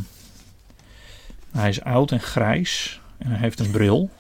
hij 1.53 1.69
is 1.69 1.83
oud 1.83 2.11
en 2.11 2.21
grijs 2.21 3.01
en 3.19 3.31
hij 3.31 3.39
heeft 3.39 3.61
een 3.61 3.71
bril. 3.71 4.11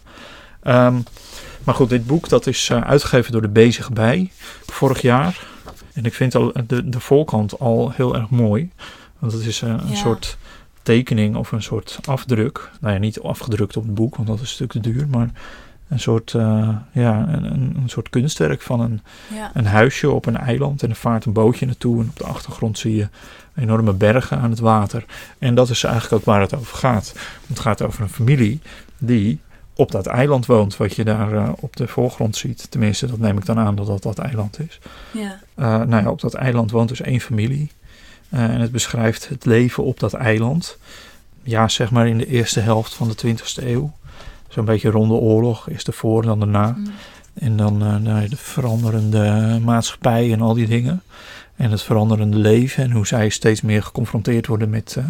Ehm, 0.62 1.00
maar 1.64 1.74
goed, 1.74 1.88
dit 1.88 2.06
boek 2.06 2.28
dat 2.28 2.46
is 2.46 2.68
eh, 2.70 2.80
uitgegeven 2.80 3.32
door 3.32 3.42
de 3.42 3.48
Bezig 3.48 3.92
Bij 3.92 4.30
vorig 4.66 5.00
jaar. 5.02 5.46
En 5.92 6.04
ik 6.04 6.14
vind 6.14 6.34
al 6.34 6.52
de, 6.66 6.88
de 6.88 7.00
voorkant 7.00 7.58
al 7.58 7.90
heel 7.90 8.14
erg 8.16 8.30
mooi. 8.30 8.70
Want 9.18 9.32
het 9.32 9.44
is 9.44 9.62
eh, 9.62 9.68
een 9.68 9.88
Ja. 9.88 9.94
soort 9.96 10.38
tekening 10.82 11.36
of 11.36 11.52
een 11.52 11.62
soort 11.62 11.98
afdruk. 12.04 12.70
Nou 12.80 12.94
ja, 12.94 13.00
niet 13.00 13.20
afgedrukt 13.20 13.76
op 13.76 13.82
het 13.84 13.94
boek, 13.94 14.16
want 14.16 14.28
dat 14.28 14.36
is 14.36 14.42
een 14.42 14.48
stuk 14.48 14.70
te 14.70 14.80
duur. 14.80 15.06
Maar 15.08 15.30
een 15.88 16.00
soort, 16.00 16.34
eh, 16.34 16.68
ja, 16.92 17.28
een, 17.28 17.44
een, 17.44 17.76
een 17.82 17.88
soort 17.88 18.10
kunstwerk 18.10 18.62
van 18.62 18.80
een, 18.80 19.00
Ja, 19.34 19.50
een 19.54 19.66
huisje 19.66 20.10
op 20.10 20.26
een 20.26 20.36
eiland. 20.36 20.82
En 20.82 20.90
er 20.90 20.96
vaart 20.96 21.24
een 21.24 21.32
bootje 21.32 21.66
naartoe. 21.66 22.00
En 22.02 22.08
op 22.08 22.16
de 22.18 22.24
achtergrond 22.24 22.78
zie 22.78 22.94
je 22.94 23.08
enorme 23.56 23.92
bergen 23.92 24.38
aan 24.38 24.50
het 24.50 24.58
water. 24.58 25.04
En 25.38 25.54
dat 25.54 25.70
is 25.70 25.84
eigenlijk 25.84 26.14
ook 26.14 26.24
waar 26.24 26.40
het 26.40 26.54
over 26.54 26.76
gaat. 26.76 27.14
Het 27.46 27.58
gaat 27.58 27.82
over 27.82 28.02
een 28.02 28.08
familie 28.08 28.60
die 28.98 29.40
op 29.74 29.90
dat 29.90 30.06
eiland 30.06 30.46
woont. 30.46 30.76
Wat 30.76 30.94
je 30.94 31.04
daar 31.04 31.32
eh, 31.32 31.48
op 31.56 31.76
de 31.76 31.88
voorgrond 31.88 32.36
ziet. 32.36 32.70
Tenminste, 32.70 33.06
dat 33.06 33.18
neem 33.18 33.38
ik 33.38 33.46
dan 33.46 33.58
aan 33.58 33.74
dat 33.74 33.86
dat 33.86 34.02
dat 34.02 34.18
eiland 34.18 34.60
is. 34.60 34.78
ja, 35.12 35.38
Eh, 35.54 35.64
nou 35.66 36.02
ja, 36.02 36.10
op 36.10 36.20
dat 36.20 36.34
eiland 36.34 36.70
woont 36.70 36.88
dus 36.88 37.00
één 37.00 37.20
familie. 37.20 37.70
Eh, 38.30 38.42
en 38.42 38.60
het 38.60 38.72
beschrijft 38.72 39.28
het 39.28 39.44
leven 39.44 39.84
op 39.84 40.00
dat 40.00 40.12
eiland. 40.12 40.78
Ja, 41.42 41.68
zeg 41.68 41.90
maar 41.90 42.08
in 42.08 42.18
de 42.18 42.26
eerste 42.26 42.60
helft 42.60 42.94
van 42.94 43.08
de 43.08 43.14
20e 43.14 43.66
eeuw. 43.66 43.92
Zo'n 44.48 44.64
beetje 44.64 44.90
rond 44.90 45.08
de 45.10 45.14
oorlog, 45.16 45.70
eerst 45.70 45.86
ervoor, 45.86 46.22
dan 46.22 46.38
daarna. 46.38 46.74
mm, 46.76 46.86
En 47.34 47.56
dan 47.56 47.82
eh, 48.06 48.30
de 48.30 48.36
veranderende 48.36 49.58
maatschappij 49.64 50.32
en 50.32 50.40
al 50.40 50.54
die 50.54 50.66
dingen. 50.66 51.02
En 51.56 51.70
het 51.70 51.82
veranderende 51.82 52.36
leven 52.36 52.84
en 52.84 52.90
hoe 52.90 53.06
zij 53.06 53.28
steeds 53.28 53.60
meer 53.60 53.82
geconfronteerd 53.82 54.46
worden 54.46 54.70
met 54.70 54.94
eh, 54.98 55.04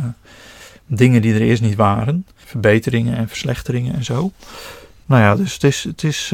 dingen 0.86 1.22
die 1.22 1.34
er 1.34 1.40
eerst 1.40 1.62
niet 1.62 1.74
waren. 1.76 2.26
Verbeteringen 2.44 3.16
en 3.16 3.28
verslechteringen 3.28 3.94
en 3.94 4.04
zo. 4.04 4.32
Nou 5.06 5.22
ja, 5.22 5.36
dus 5.36 5.52
het 5.52 5.64
is, 5.64 5.84
het 5.84 6.04
is 6.04 6.32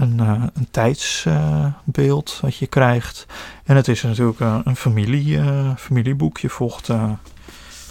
een, 0.00 0.20
eh, 0.20 0.42
een 0.54 0.68
tijdsbeeld 0.70 2.38
wat 2.42 2.56
je 2.56 2.66
krijgt. 2.66 3.26
En 3.64 3.76
het 3.76 3.88
is 3.88 4.02
natuurlijk 4.02 4.40
eh, 4.40 4.58
een 4.64 4.76
familie, 4.76 5.38
eh, 5.38 5.76
familieboek. 5.76 6.38
Je 6.38 6.48
volgt 6.48 6.88
eh, 6.88 7.10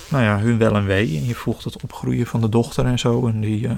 nou 0.09 0.23
ja, 0.23 0.39
hun 0.39 0.57
wel 0.57 0.75
en 0.75 0.85
wee. 0.85 1.17
En 1.17 1.25
je 1.25 1.35
volgt 1.35 1.63
het 1.63 1.83
opgroeien 1.83 2.27
van 2.27 2.41
de 2.41 2.49
dochter 2.49 2.85
en 2.85 2.99
zo. 2.99 3.27
En 3.27 3.41
die, 3.41 3.67
eh, 3.67 3.77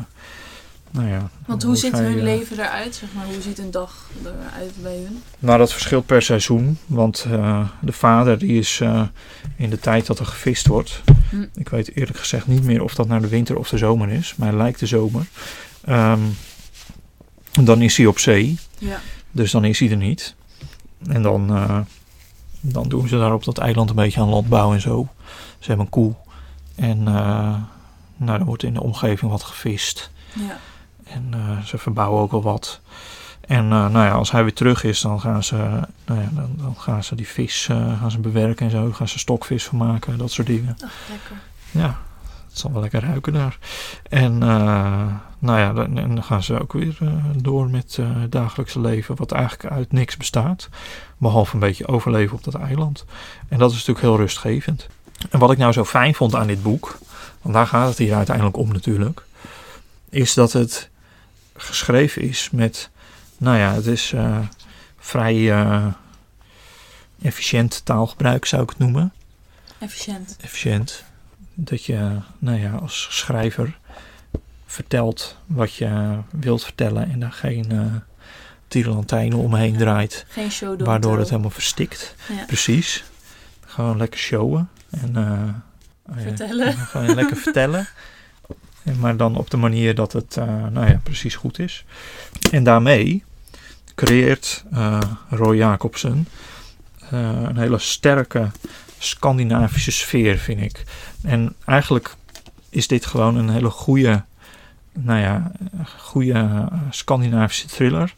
nou 0.92 1.08
ja, 1.08 1.30
Want 1.46 1.64
hoe 1.64 1.76
ziet 1.76 1.96
zij, 1.96 2.06
hun 2.06 2.18
eh, 2.18 2.24
leven 2.24 2.60
eruit? 2.60 2.96
Zeg 2.96 3.10
maar? 3.16 3.26
Hoe 3.26 3.42
ziet 3.42 3.60
een 3.60 3.72
dag 3.72 4.10
eruit 4.24 4.74
bij 4.82 4.96
hun? 4.96 5.22
Nou, 5.40 5.58
dat 5.58 5.72
verschilt 5.72 6.06
per 6.06 6.22
seizoen. 6.22 6.78
Want 6.86 7.26
eh, 7.32 7.68
de 7.82 7.92
vader 7.92 8.38
die 8.38 8.60
is 8.60 8.80
eh, 8.82 9.02
in 9.56 9.70
de 9.70 9.80
tijd 9.80 10.06
dat 10.06 10.20
er 10.20 10.26
gevist 10.26 10.68
wordt. 10.68 11.02
Hm. 11.30 11.46
Ik 11.56 11.70
weet 11.70 11.96
eerlijk 11.96 12.18
gezegd 12.18 12.48
niet 12.48 12.64
meer 12.64 12.84
of 12.84 12.96
dat 12.96 13.08
nou 13.08 13.22
de 13.22 13.28
winter 13.28 13.58
of 13.58 13.70
de 13.70 13.78
zomer 13.78 14.10
is. 14.10 14.36
Maar 14.38 14.48
het 14.48 14.58
lijkt 14.58 14.80
de 14.80 14.86
zomer. 14.86 15.26
Ehm, 15.86 16.20
dan 17.52 17.82
is 17.82 17.98
hij 17.98 18.06
op 18.06 18.20
zee. 18.20 18.60
Ja, 18.78 19.00
Dus 19.32 19.52
dan 19.52 19.64
is 19.66 19.80
hij 19.80 19.90
er 19.90 19.98
niet. 19.98 20.36
En 21.08 21.22
dan, 21.22 21.56
eh, 21.56 21.80
dan 22.60 22.90
doen 22.90 23.08
ze 23.08 23.18
daar 23.18 23.34
op 23.34 23.44
dat 23.44 23.58
eiland 23.58 23.90
een 23.90 23.96
beetje 23.96 24.22
aan 24.22 24.30
landbouw 24.30 24.74
en 24.74 24.82
zo. 24.82 25.08
Ze 25.60 25.68
hebben 25.68 25.86
een 25.86 25.92
koe. 25.92 26.14
En 26.76 27.00
uh, 27.00 27.56
nou, 28.18 28.40
er 28.40 28.46
wordt 28.46 28.64
in 28.64 28.74
de 28.74 28.82
omgeving 28.84 29.32
wat 29.32 29.44
gevist. 29.44 30.12
ja, 30.34 30.58
En 31.04 31.32
uh, 31.36 31.62
ze 31.62 31.78
verbouwen 31.78 32.22
ook 32.22 32.32
wel 32.32 32.42
wat. 32.42 32.80
En 33.48 33.68
nou 33.68 33.92
ja, 33.94 34.12
als 34.12 34.32
hij 34.32 34.44
weer 34.44 34.54
terug 34.54 34.84
is, 34.84 35.02
dan 35.02 35.20
gaan 35.22 35.44
ze, 35.44 35.56
nou 36.06 36.22
ja, 36.22 36.30
dan, 36.32 36.54
dan 36.58 36.76
gaan 36.78 37.04
ze 37.04 37.16
die 37.16 37.28
vis 37.28 37.66
gaan 38.00 38.12
ze 38.12 38.20
bewerken 38.20 38.66
en 38.66 38.72
zo. 38.72 38.92
Gaan 38.92 39.08
ze 39.08 39.20
stokvis 39.20 39.64
van 39.64 39.78
maken, 39.78 40.18
dat 40.18 40.32
soort 40.32 40.48
dingen. 40.48 40.78
Ach, 40.84 40.92
lekker. 41.10 41.36
Ja, 41.72 42.00
het 42.52 42.60
zal 42.60 42.72
wel 42.72 42.82
lekker 42.82 43.02
ruiken 43.02 43.34
daar. 43.34 43.58
En 44.10 44.38
nou 44.38 45.60
ja, 45.60 45.74
dan, 45.74 45.96
dan 45.96 46.24
gaan 46.24 46.44
ze 46.44 46.60
ook 46.60 46.74
weer 46.74 46.98
door 47.36 47.70
met 47.70 47.98
het 48.02 48.32
dagelijkse 48.32 48.80
leven, 48.80 49.16
wat 49.16 49.32
eigenlijk 49.32 49.74
uit 49.74 49.92
niks 49.92 50.18
bestaat. 50.18 50.70
Behalve 51.18 51.54
een 51.54 51.60
beetje 51.60 51.88
overleven 51.88 52.38
op 52.38 52.44
dat 52.44 52.56
eiland. 52.56 53.06
En 53.48 53.58
dat 53.58 53.72
is 53.72 53.78
natuurlijk 53.78 54.06
heel 54.06 54.18
rustgevend. 54.18 54.88
En 55.30 55.40
wat 55.40 55.52
ik 55.52 55.58
nou 55.58 55.72
zo 55.72 55.86
fijn 55.86 56.16
vond 56.16 56.36
aan 56.36 56.48
dit 56.48 56.64
boek, 56.64 56.98
want 57.42 57.56
daar 57.56 57.68
gaat 57.68 57.88
het 57.88 57.98
hier 57.98 58.16
uiteindelijk 58.16 58.58
om 58.58 58.72
natuurlijk, 58.72 59.24
is 60.10 60.34
dat 60.34 60.54
het 60.54 60.90
geschreven 61.56 62.22
is 62.22 62.50
met, 62.52 62.90
nou 63.38 63.58
ja, 63.58 63.74
het 63.74 63.86
is 63.86 64.12
uh, 64.12 64.38
vrij 65.00 65.36
uh, 65.36 65.86
efficiënt 67.22 67.86
taalgebruik 67.86 68.46
zou 68.46 68.64
ik 68.64 68.70
het 68.70 68.78
noemen. 68.78 69.14
Efficiënt. 69.80 70.38
Efficiënt. 70.42 71.04
Dat 71.64 71.86
je, 71.86 72.18
nou 72.40 72.60
ja, 72.60 72.72
als 72.72 73.08
schrijver 73.10 73.78
vertelt 74.66 75.38
wat 75.46 75.76
je 75.76 76.18
wilt 76.32 76.64
vertellen 76.64 77.12
en 77.12 77.20
daar 77.20 77.32
geen 77.32 78.04
uh, 78.74 79.36
omheen 79.36 79.78
draait. 79.78 80.26
Geen 80.30 80.52
show 80.52 80.82
Waardoor 80.82 81.18
het 81.18 81.30
helemaal 81.30 81.50
verstikt. 81.50 82.16
Ja. 82.30 82.46
Precies. 82.46 83.04
Gewoon 83.66 83.98
lekker 83.98 84.20
showen. 84.20 84.70
En, 84.90 85.14
uh, 85.18 86.24
vertellen. 86.24 86.68
Ja, 86.68 86.84
gewoon 86.92 87.16
lekker 87.16 87.38
vertellen. 87.38 87.88
En 88.84 89.00
maar 89.00 89.18
dan 89.18 89.36
op 89.36 89.50
de 89.50 89.58
manier 89.58 89.96
dat 89.96 90.14
het 90.14 90.36
uh, 90.40 90.46
nou 90.46 90.88
ja, 90.88 91.00
precies 91.04 91.36
goed 91.36 91.60
is. 91.60 91.86
En 92.52 92.64
daarmee 92.64 93.24
creëert 93.96 94.64
Roy 95.30 95.56
Jacobsen 95.56 96.28
een 97.10 97.58
hele 97.58 97.80
sterke 97.80 98.50
Scandinavische 99.04 99.92
sfeer, 99.92 100.38
vind 100.38 100.62
ik. 100.62 100.84
En 101.24 101.56
eigenlijk 101.66 102.16
is 102.70 102.88
dit 102.88 103.06
gewoon 103.06 103.36
een 103.36 103.50
hele 103.50 103.70
goede, 103.70 104.24
nou 104.92 105.20
ja, 105.20 105.52
goede 105.98 106.68
Scandinavische 106.90 107.68
thriller. 107.68 108.16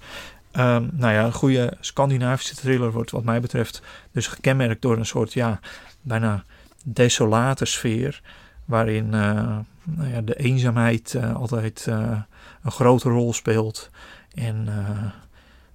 Um, 0.51 0.89
nou 0.91 1.13
ja, 1.13 1.23
een 1.23 1.33
goede 1.33 1.77
Scandinavische 1.79 2.55
thriller 2.55 2.91
wordt 2.91 3.11
wat 3.11 3.23
mij 3.23 3.41
betreft 3.41 3.81
dus 4.11 4.27
gekenmerkt 4.27 4.81
door 4.81 4.97
een 4.97 5.05
soort, 5.05 5.33
ja, 5.33 5.59
bijna 6.01 6.43
desolate 6.83 7.65
sfeer. 7.65 8.21
Waarin 8.65 9.05
uh, 9.05 9.57
nou 9.83 10.09
ja, 10.09 10.21
de 10.21 10.35
eenzaamheid 10.35 11.13
uh, 11.13 11.35
altijd 11.35 11.85
uh, 11.89 12.21
een 12.63 12.71
grote 12.71 13.09
rol 13.09 13.33
speelt. 13.33 13.89
En 14.33 14.67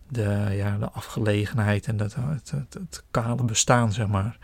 de, 0.08 0.46
ja, 0.50 0.76
de 0.78 0.90
afgelegenheid 0.90 1.86
en 1.86 1.96
dat, 1.96 2.16
het 2.52 3.02
kale 3.10 3.44
bestaan, 3.44 3.92
zeg 3.92 4.06
maar. 4.06 4.38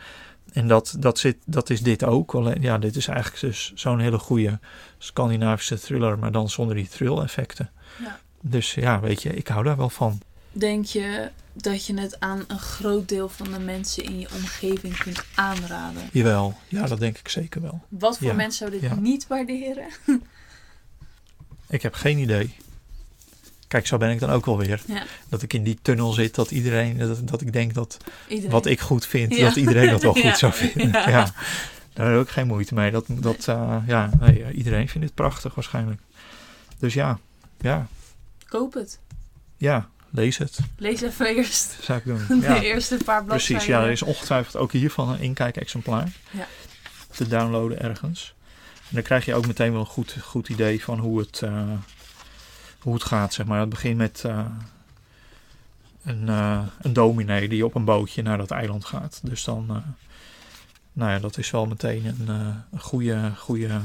En 0.54 0.68
dat, 0.68 0.96
dat, 0.98 1.18
zit, 1.18 1.36
dat 1.44 1.70
is 1.70 1.80
dit 1.80 2.04
ook. 2.04 2.34
Alleen, 2.34 2.62
ja, 2.62 2.78
dit 2.78 2.96
is 2.96 3.06
eigenlijk 3.06 3.40
dus 3.40 3.72
zo'n 3.74 3.98
hele 3.98 4.18
goede 4.18 4.58
Scandinavische 4.98 5.80
thriller, 5.80 6.18
maar 6.18 6.32
dan 6.32 6.50
zonder 6.50 6.76
die 6.76 6.88
thrill-effecten. 6.88 7.70
Ja. 8.02 8.20
Dus 8.40 8.74
ja, 8.74 9.00
weet 9.00 9.22
je, 9.22 9.34
ik 9.34 9.48
hou 9.48 9.64
daar 9.64 9.76
wel 9.76 9.90
van. 9.90 10.20
Denk 10.52 10.84
je 10.84 11.30
dat 11.52 11.86
je 11.86 12.00
het 12.00 12.20
aan 12.20 12.44
een 12.46 12.58
groot 12.58 13.08
deel 13.08 13.28
van 13.28 13.52
de 13.52 13.58
mensen 13.58 14.04
in 14.04 14.18
je 14.18 14.28
omgeving 14.34 14.96
kunt 14.96 15.24
aanraden? 15.34 16.02
Jawel, 16.12 16.54
ja, 16.68 16.86
dat 16.86 16.98
denk 16.98 17.18
ik 17.18 17.28
zeker 17.28 17.60
wel. 17.60 17.80
Wat 17.88 18.18
voor 18.18 18.26
ja. 18.26 18.34
mensen 18.34 18.58
zou 18.58 18.80
dit 18.80 18.90
ja. 18.90 18.94
niet 18.94 19.26
waarderen? 19.26 19.86
Ik 21.68 21.82
heb 21.82 21.94
geen 21.94 22.18
idee. 22.18 22.54
Kijk, 23.74 23.86
zo 23.86 23.96
ben 23.96 24.10
ik 24.10 24.20
dan 24.20 24.30
ook 24.30 24.46
wel 24.46 24.58
weer. 24.58 24.82
Ja. 24.86 25.02
Dat 25.28 25.42
ik 25.42 25.52
in 25.52 25.62
die 25.62 25.78
tunnel 25.82 26.12
zit, 26.12 26.34
dat 26.34 26.50
iedereen, 26.50 26.98
dat, 26.98 27.28
dat 27.28 27.40
ik 27.40 27.52
denk 27.52 27.74
dat 27.74 27.96
Iedereen. 28.28 28.50
wat 28.50 28.66
ik 28.66 28.80
goed 28.80 29.06
vind, 29.06 29.36
Ja. 29.36 29.44
dat 29.44 29.56
iedereen 29.56 29.90
dat 29.90 30.02
wel 30.02 30.12
goed 30.22 30.22
Ja. 30.22 30.34
zou 30.34 30.52
vinden. 30.52 30.90
Ja. 30.90 31.32
Daar 31.92 32.12
heb 32.12 32.20
ik 32.22 32.28
geen 32.28 32.46
moeite 32.46 32.74
mee. 32.74 32.90
Dat, 32.90 33.04
dat, 33.08 33.48
eh, 33.48 33.76
ja, 33.86 34.10
nee, 34.20 34.44
eh, 34.44 34.56
iedereen 34.56 34.88
vindt 34.88 35.06
het 35.06 35.14
prachtig 35.16 35.54
waarschijnlijk. 35.54 36.00
Dus 36.78 36.94
ja, 36.94 37.18
ja, 37.60 37.86
Koop 38.48 38.74
het. 38.74 38.98
ja, 39.56 39.88
lees 40.10 40.38
het. 40.38 40.58
Lees 40.76 41.00
even 41.00 41.26
eerst 41.36 41.76
Zou 41.82 41.98
ik 41.98 42.04
doen. 42.04 42.40
de 42.40 42.64
eerste 42.64 42.96
paar 43.04 43.24
bladzijden. 43.24 43.56
Precies, 43.56 43.66
ja, 43.66 43.82
er 43.84 43.90
is 43.90 44.02
ongetwijfeld 44.02 44.56
ook 44.56 44.72
hiervan 44.72 45.08
een 45.08 45.20
inkijk-exemplaar. 45.20 46.08
Ja. 46.30 46.46
Te 47.10 47.28
downloaden 47.28 47.80
ergens. 47.82 48.34
En 48.88 48.94
dan 48.94 49.02
krijg 49.02 49.24
je 49.24 49.34
ook 49.34 49.46
meteen 49.46 49.70
wel 49.72 49.80
een 49.80 49.86
goed, 49.86 50.16
goed 50.22 50.48
idee 50.48 50.82
van 50.82 50.98
hoe 50.98 51.18
het, 51.18 51.42
eh, 51.42 51.62
hoe 52.84 52.94
het 52.94 53.04
gaat, 53.04 53.32
zeg 53.34 53.46
maar. 53.46 53.60
Het 53.60 53.68
begint 53.68 53.96
met 53.96 54.22
eh, 54.26 54.44
een, 56.04 56.28
eh, 56.28 56.62
een 56.80 56.92
dominee 56.92 57.48
die 57.48 57.64
op 57.64 57.74
een 57.74 57.84
bootje 57.84 58.22
naar 58.22 58.38
dat 58.38 58.50
eiland 58.50 58.84
gaat. 58.84 59.20
Dus 59.22 59.44
dan, 59.44 59.66
eh, 59.70 59.76
nou 60.92 61.10
ja, 61.10 61.18
dat 61.18 61.38
is 61.38 61.50
wel 61.50 61.66
meteen 61.66 62.04
een, 62.06 62.28
eh, 62.28 62.46
een 62.72 62.80
goede, 62.80 63.30
goede 63.38 63.80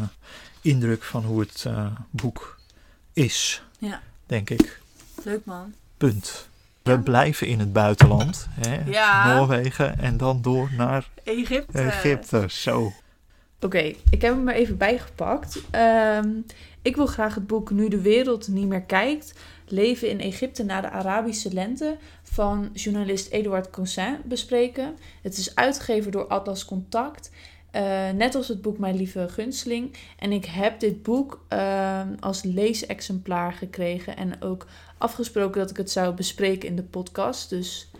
indruk 0.62 1.04
van 1.04 1.24
hoe 1.24 1.40
het 1.40 1.64
eh, 1.68 1.86
boek 2.10 2.60
is, 3.14 3.64
Ja. 3.80 4.02
denk 4.26 4.50
ik. 4.50 4.82
Leuk 5.24 5.46
man. 5.46 5.74
Punt. 5.98 6.48
We 6.82 7.00
blijven 7.00 7.48
in 7.48 7.60
het 7.60 7.74
buitenland. 7.74 8.48
Hè? 8.50 8.84
Ja. 8.86 9.36
Noorwegen 9.36 10.00
en 10.00 10.18
dan 10.18 10.42
door 10.42 10.70
naar 10.78 11.08
Egypte. 11.24 11.80
Egypte. 11.82 12.46
Zo. 12.48 12.94
Oké, 13.62 13.78
ik 14.10 14.22
heb 14.22 14.36
hem 14.36 14.48
er 14.48 14.56
even 14.56 14.78
bijgepakt. 14.78 15.60
Ehm, 15.72 16.28
ik 16.82 16.96
wil 16.96 17.06
graag 17.06 17.36
het 17.36 17.48
boek 17.48 17.72
Nu 17.72 17.88
de 17.88 18.02
wereld 18.02 18.48
niet 18.48 18.68
meer 18.68 18.82
kijkt. 18.82 19.34
Leven 19.68 20.10
in 20.10 20.20
Egypte 20.20 20.64
na 20.64 20.82
de 20.82 20.90
Arabische 20.90 21.54
lente 21.54 21.98
van 22.24 22.70
journalist 22.74 23.32
Eduard 23.32 23.70
Cousin 23.70 24.18
bespreken. 24.26 24.96
Het 25.22 25.38
is 25.38 25.56
uitgegeven 25.56 26.12
door 26.12 26.28
Atlas 26.28 26.66
Contact. 26.66 27.32
eh, 27.72 28.10
net 28.10 28.36
als 28.36 28.48
het 28.48 28.62
boek 28.62 28.78
Mijn 28.78 28.96
Lieve 28.96 29.28
Gunsteling. 29.30 29.96
En 30.18 30.32
ik 30.32 30.46
heb 30.46 30.80
dit 30.80 31.04
boek 31.04 31.46
ehm, 31.48 32.16
als 32.20 32.44
leesexemplaar 32.44 33.54
gekregen. 33.54 34.18
En 34.18 34.42
ook 34.42 34.66
afgesproken 34.98 35.62
dat 35.62 35.70
ik 35.70 35.78
het 35.78 35.92
zou 35.92 36.14
bespreken 36.14 36.70
in 36.70 36.76
de 36.76 36.84
podcast. 36.84 37.50
Dus 37.50 37.92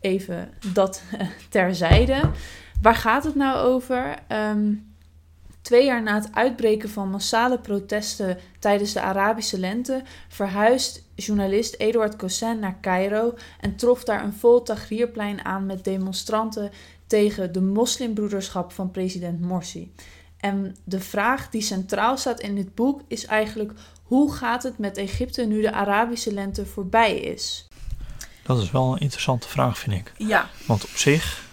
even 0.00 0.50
dat 0.72 1.02
terzijde. 1.48 2.30
Waar 2.82 2.94
gaat 2.94 3.24
het 3.24 3.34
nou 3.34 3.66
over? 3.66 4.14
Ehm, 4.28 4.72
Twee 5.64 5.84
jaar 5.84 6.02
na 6.02 6.14
het 6.14 6.28
uitbreken 6.32 6.90
van 6.90 7.10
massale 7.10 7.58
protesten 7.58 8.38
tijdens 8.58 8.92
de 8.92 9.00
Arabische 9.00 9.58
lente 9.58 10.02
verhuist 10.28 11.02
journalist 11.14 11.74
Eduard 11.78 12.16
Cousin 12.16 12.58
naar 12.58 12.78
Cairo 12.80 13.34
en 13.60 13.76
trof 13.76 14.04
daar 14.04 14.24
een 14.24 14.32
vol 14.32 14.62
Tahrirplein 14.62 15.44
aan 15.44 15.66
met 15.66 15.84
demonstranten 15.84 16.70
tegen 17.06 17.52
de 17.52 17.60
moslimbroederschap 17.60 18.72
van 18.72 18.90
president 18.90 19.40
Morsi. 19.40 19.92
En 20.36 20.76
de 20.84 21.00
vraag 21.00 21.50
die 21.50 21.62
centraal 21.62 22.16
staat 22.16 22.40
in 22.40 22.54
dit 22.54 22.74
boek 22.74 23.00
is 23.08 23.26
eigenlijk 23.26 23.72
hoe 24.02 24.32
gaat 24.32 24.62
het 24.62 24.78
met 24.78 24.96
Egypte 24.96 25.44
nu 25.44 25.60
de 25.60 25.72
Arabische 25.72 26.32
lente 26.32 26.66
voorbij 26.66 27.16
is? 27.16 27.68
Dat 28.42 28.62
is 28.62 28.70
wel 28.70 28.92
een 28.92 28.98
interessante 28.98 29.48
vraag, 29.48 29.78
vind 29.78 29.96
ik. 29.96 30.12
Ja, 30.16 30.48
Want 30.66 30.84
op 30.84 30.90
zich 30.96 31.43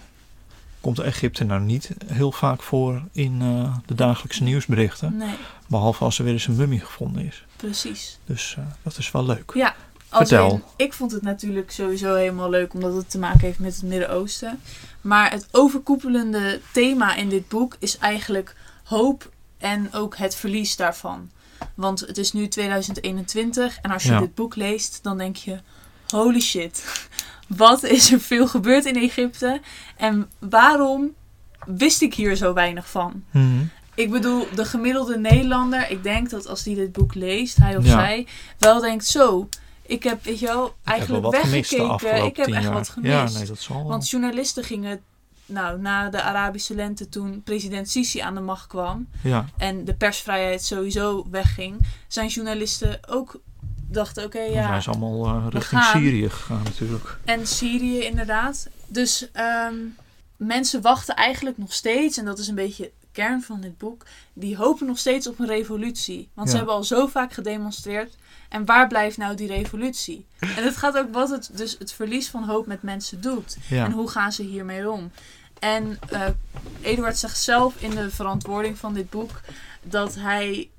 komt 0.82 1.00
Egypte 1.00 1.44
nou 1.44 1.62
niet 1.62 1.90
heel 2.06 2.32
vaak 2.32 2.62
voor 2.62 3.02
in 3.12 3.38
eh, 3.42 3.76
de 3.86 3.96
dagelijkse 3.96 4.44
nieuwsberichten. 4.44 5.18
nee, 5.18 5.36
Behalve 5.68 6.04
als 6.04 6.18
er 6.18 6.24
weer 6.24 6.34
eens 6.34 6.48
een 6.48 6.56
mummie 6.56 6.80
gevonden 6.80 7.26
is. 7.26 7.46
precies. 7.56 8.18
Dus 8.26 8.56
eh, 8.58 8.64
dat 8.84 8.98
is 8.98 9.12
wel 9.12 9.26
leuk. 9.26 9.52
Ja, 9.54 9.76
Vertel. 10.10 10.52
in- 10.52 10.64
ik 10.86 10.94
vond 10.94 11.12
het 11.12 11.22
natuurlijk 11.22 11.72
sowieso 11.72 12.16
helemaal 12.16 12.50
leuk 12.50 12.74
omdat 12.74 12.94
het 12.96 13.10
te 13.10 13.20
maken 13.20 13.40
heeft 13.40 13.60
met 13.60 13.74
het 13.76 13.84
Midden-Oosten. 13.84 14.60
Maar 15.02 15.32
het 15.32 15.48
overkoepelende 15.52 16.60
thema 16.74 17.16
in 17.16 17.30
dit 17.30 17.48
boek 17.48 17.76
is 17.80 17.98
eigenlijk 17.98 18.56
hoop 18.84 19.30
en 19.58 19.94
ook 19.94 20.18
het 20.18 20.36
verlies 20.36 20.76
daarvan. 20.76 21.30
Want 21.76 22.00
het 22.00 22.18
is 22.18 22.34
nu 22.34 22.48
2021 22.48 23.78
en 23.82 23.92
als 23.92 24.04
je 24.04 24.12
Ja. 24.12 24.20
dit 24.20 24.36
boek 24.36 24.56
leest, 24.56 25.00
dan 25.04 25.18
denk 25.18 25.36
je: 25.36 25.60
holy 26.08 26.40
shit, 26.42 27.08
wat 27.56 27.84
is 27.84 28.12
er 28.12 28.20
veel 28.20 28.48
gebeurd 28.48 28.86
in 28.86 28.96
Egypte 28.96 29.62
en 29.98 30.30
waarom 30.40 31.14
wist 31.66 32.02
ik 32.02 32.14
hier 32.14 32.36
zo 32.36 32.54
weinig 32.54 32.90
van? 32.90 33.24
Mhm. 33.32 33.64
Ik 33.96 34.12
bedoel, 34.12 34.48
de 34.56 34.66
gemiddelde 34.66 35.18
Nederlander, 35.20 35.90
ik 35.90 36.04
denk 36.04 36.30
dat 36.30 36.48
als 36.48 36.64
die 36.64 36.76
dit 36.76 36.92
boek 36.92 37.14
leest, 37.16 37.58
hij 37.58 37.78
of 37.78 37.86
Ja. 37.86 37.92
zij, 37.92 38.28
wel 38.58 38.80
denkt 38.82 39.06
zo. 39.06 39.50
Ik 39.82 40.04
heb, 40.04 40.24
weet 40.24 40.40
je 40.40 40.46
wel, 40.46 40.66
Ik 40.66 40.72
heb 40.72 41.08
wel 41.08 41.32
eigenlijk 41.32 41.44
de 41.44 41.50
weggekeken. 41.52 42.26
Ik 42.26 42.38
heb 42.38 42.48
echt 42.48 42.64
jaar. 42.64 42.74
wat 42.74 42.90
gemist. 42.90 43.14
Ja, 43.14 43.40
nee, 43.40 43.48
dat 43.48 43.60
zal. 43.60 43.84
Want 43.88 44.10
journalisten 44.10 44.64
gingen, 44.64 45.02
nou, 45.46 45.80
na 45.80 46.10
de 46.10 46.22
Arabische 46.22 46.76
lente, 46.76 47.10
toen 47.10 47.42
president 47.44 47.90
Sisi 47.90 48.20
aan 48.20 48.36
de 48.36 48.42
macht 48.42 48.68
kwam 48.68 49.08
Ja, 49.24 49.46
en 49.58 49.86
de 49.86 49.94
persvrijheid 49.94 50.64
sowieso 50.64 51.28
wegging, 51.32 51.86
zijn 52.08 52.28
journalisten 52.28 53.00
ook 53.08 53.40
dachten, 53.94 54.24
oké, 54.24 54.38
dan 54.38 54.52
ja, 54.52 54.68
zijn 54.68 54.82
ze 54.82 54.90
allemaal 54.90 55.26
eh, 55.26 55.46
richting. 55.50 55.84
Syrië 55.84 56.30
gegaan 56.30 56.64
natuurlijk. 56.64 57.18
en 57.26 57.48
Syrië 57.48 58.00
inderdaad. 58.00 58.68
Dus 58.88 59.32
ehm, 59.32 59.76
mensen 60.36 60.82
wachten 60.82 61.16
eigenlijk 61.16 61.58
nog 61.58 61.74
steeds, 61.74 62.18
en 62.18 62.26
dat 62.26 62.40
is 62.40 62.48
een 62.48 62.56
beetje 62.56 62.92
de 63.00 63.08
kern 63.12 63.42
van 63.42 63.62
dit 63.62 63.78
boek, 63.78 64.06
die 64.34 64.58
hopen 64.58 64.86
nog 64.88 64.98
steeds 64.98 65.28
op 65.28 65.40
een 65.40 65.48
revolutie. 65.48 66.30
Want 66.34 66.50
ze 66.50 66.56
hebben 66.56 66.74
al 66.74 66.84
zo 66.84 67.08
vaak 67.08 67.34
gedemonstreerd. 67.34 68.16
En 68.50 68.66
waar 68.66 68.88
blijft 68.88 69.18
nou 69.18 69.36
die 69.36 69.48
revolutie? 69.48 70.26
En 70.40 70.64
het 70.64 70.78
gaat 70.78 70.98
ook 70.98 71.14
wat 71.14 71.30
het, 71.30 71.50
dus 71.54 71.76
het 71.80 71.94
verlies 71.94 72.30
van 72.30 72.44
hoop 72.44 72.66
met 72.66 72.82
mensen 72.82 73.22
doet. 73.22 73.58
Ja, 73.68 73.86
En 73.86 73.92
hoe 73.92 74.10
gaan 74.10 74.32
ze 74.32 74.44
hiermee 74.44 74.90
om? 74.90 75.12
En 75.60 76.00
eh, 76.10 76.28
Eduard 76.82 77.18
zegt 77.18 77.40
zelf 77.40 77.76
in 77.82 77.90
de 77.90 78.10
verantwoording 78.10 78.78
van 78.78 78.94
dit 78.94 79.10
boek 79.10 79.42
dat 79.84 80.16
hij 80.16 80.70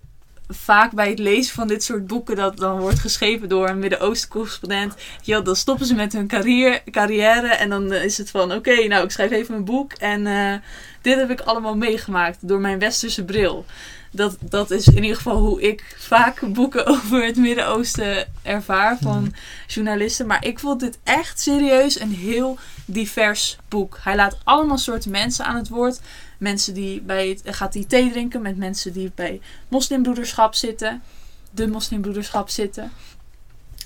vaak 0.54 0.92
bij 0.92 1.08
het 1.08 1.18
lezen 1.18 1.54
van 1.54 1.68
dit 1.68 1.84
soort 1.84 2.06
boeken, 2.06 2.36
dat 2.36 2.56
dan 2.56 2.80
wordt 2.80 2.98
geschreven 2.98 3.48
door 3.48 3.68
een 3.68 3.78
Midden-Oosten 3.78 4.28
correspondent, 4.28 4.94
ja, 5.22 5.40
dan 5.40 5.56
stoppen 5.56 5.86
ze 5.86 5.94
met 5.94 6.12
hun 6.12 6.26
carrière, 6.26 6.82
carrière 6.90 7.48
en 7.48 7.70
dan 7.70 7.92
eh, 7.92 8.04
is 8.04 8.18
het 8.18 8.30
van, 8.30 8.52
oké, 8.52 8.86
nou, 8.86 9.04
ik 9.04 9.10
schrijf 9.10 9.30
even 9.30 9.54
een 9.54 9.64
boek 9.64 9.92
en 9.92 10.26
eh, 10.26 10.54
dit 11.00 11.16
heb 11.16 11.30
ik 11.30 11.40
allemaal 11.40 11.76
meegemaakt 11.76 12.48
door 12.48 12.60
mijn 12.60 12.78
westerse 12.78 13.24
bril. 13.24 13.64
Dat, 14.14 14.36
dat 14.40 14.70
is 14.70 14.86
in 14.86 15.02
ieder 15.02 15.16
geval 15.16 15.38
hoe 15.38 15.62
ik 15.62 15.94
vaak 15.98 16.52
boeken 16.52 16.86
over 16.94 17.24
het 17.24 17.36
Midden-Oosten 17.36 18.28
ervaar 18.42 18.98
van 19.00 19.22
Mhm. 19.22 19.30
journalisten. 19.66 20.26
Maar 20.26 20.44
ik 20.44 20.58
vond 20.58 20.80
dit 20.80 20.98
echt 21.02 21.40
serieus 21.40 22.00
een 22.00 22.14
heel 22.14 22.58
divers 22.84 23.56
boek. 23.68 23.98
Hij 24.02 24.16
laat 24.16 24.38
allemaal 24.44 24.78
soorten 24.78 25.10
mensen 25.10 25.44
aan 25.44 25.56
het 25.56 25.68
woord. 25.68 26.00
Mensen 26.38 26.74
die 26.74 27.00
bij 27.00 27.28
het, 27.28 27.40
hij 27.44 27.52
gaat 27.52 27.72
die 27.72 27.86
thee 27.86 28.10
drinken 28.10 28.42
met 28.42 28.56
mensen 28.56 28.92
die 28.92 29.12
bij 29.14 29.40
moslimbroederschap 29.68 30.54
zitten. 30.54 31.02
De 31.50 31.68
moslimbroederschap 31.68 32.48
zitten. 32.48 32.92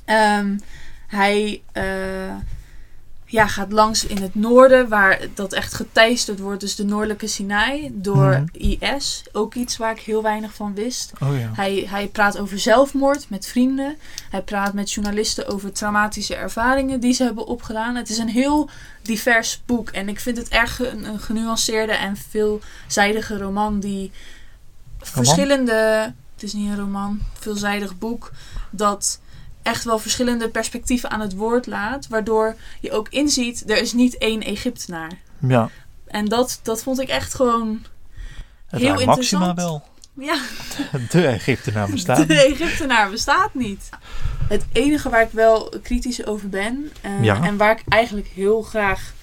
Ehm, 0.04 0.58
hij 1.06 1.62
eh, 1.72 1.84
ja, 3.28 3.46
gaat 3.46 3.72
langs 3.72 4.06
in 4.06 4.22
het 4.22 4.34
noorden, 4.34 4.88
waar 4.88 5.20
dat 5.34 5.52
echt 5.52 5.74
geteisterd 5.74 6.38
wordt. 6.38 6.60
Dus 6.60 6.74
de 6.76 6.84
noordelijke 6.84 7.26
Sinai 7.26 7.90
door 7.92 8.30
Mhm. 8.30 8.44
IS. 8.52 9.24
Ook 9.32 9.54
iets 9.54 9.76
waar 9.76 9.92
ik 9.92 10.00
heel 10.00 10.22
weinig 10.22 10.54
van 10.54 10.74
wist. 10.74 11.12
oh 11.22 11.38
ja. 11.38 11.50
Hij, 11.54 11.86
hij 11.88 12.06
praat 12.06 12.38
over 12.38 12.58
zelfmoord 12.58 13.30
met 13.30 13.46
vrienden. 13.46 13.96
Hij 14.30 14.42
praat 14.42 14.72
met 14.72 14.92
journalisten 14.92 15.46
over 15.48 15.72
traumatische 15.72 16.34
ervaringen 16.34 17.00
die 17.00 17.12
ze 17.12 17.22
hebben 17.22 17.46
opgedaan. 17.46 17.94
Het 17.94 18.08
is 18.08 18.18
een 18.18 18.28
heel 18.28 18.70
divers 19.02 19.62
boek. 19.66 19.88
En 19.90 20.08
ik 20.08 20.20
vind 20.20 20.36
het 20.36 20.48
erg 20.48 20.80
een, 20.80 21.04
een 21.04 21.20
genuanceerde 21.20 21.92
en 21.92 22.16
veelzijdige 22.30 23.38
roman 23.38 23.80
die 23.80 24.10
verschillende... 24.98 26.12
Het 26.34 26.44
is 26.44 26.52
niet 26.52 26.70
een 26.70 26.76
roman, 26.76 27.20
veelzijdig 27.38 27.98
boek. 27.98 28.30
Dat 28.70 29.20
echt 29.66 29.85
wel 29.85 29.98
verschillende 29.98 30.48
perspectieven 30.48 31.11
aan 31.11 31.20
het 31.20 31.35
woord 31.35 31.66
laat. 31.66 32.07
Waardoor 32.09 32.55
je 32.81 32.92
ook 32.92 33.09
inziet, 33.09 33.70
er 33.70 33.76
is 33.81 33.92
niet 33.92 34.18
één 34.18 34.40
Egyptenaar. 34.42 35.11
ja. 35.40 35.70
En 36.07 36.24
dat, 36.24 36.61
dat 36.62 36.83
vond 36.83 37.00
ik 37.00 37.09
echt 37.09 37.35
gewoon... 37.35 37.85
Het 38.66 38.81
Heel 38.81 38.90
Maxima 38.90 39.12
interessant. 39.12 39.57
wel. 39.59 39.83
Ja, 40.14 40.38
De 41.11 41.26
Egyptenaar 41.26 41.90
bestaat. 41.90 42.29
De 42.29 42.44
Egyptenaar 42.44 43.11
bestaat 43.11 43.55
niet. 43.55 43.88
Het 44.48 44.64
enige 44.72 45.09
waar 45.11 45.22
ik 45.22 45.31
wel 45.31 45.72
kritisch 45.83 46.26
over 46.26 46.48
ben, 46.48 46.90
eh, 47.00 47.24
Ja. 47.24 47.42
en 47.42 47.57
waar 47.57 47.70
ik 47.70 47.83
eigenlijk 47.88 48.26
heel 48.35 48.62
graag 48.62 49.14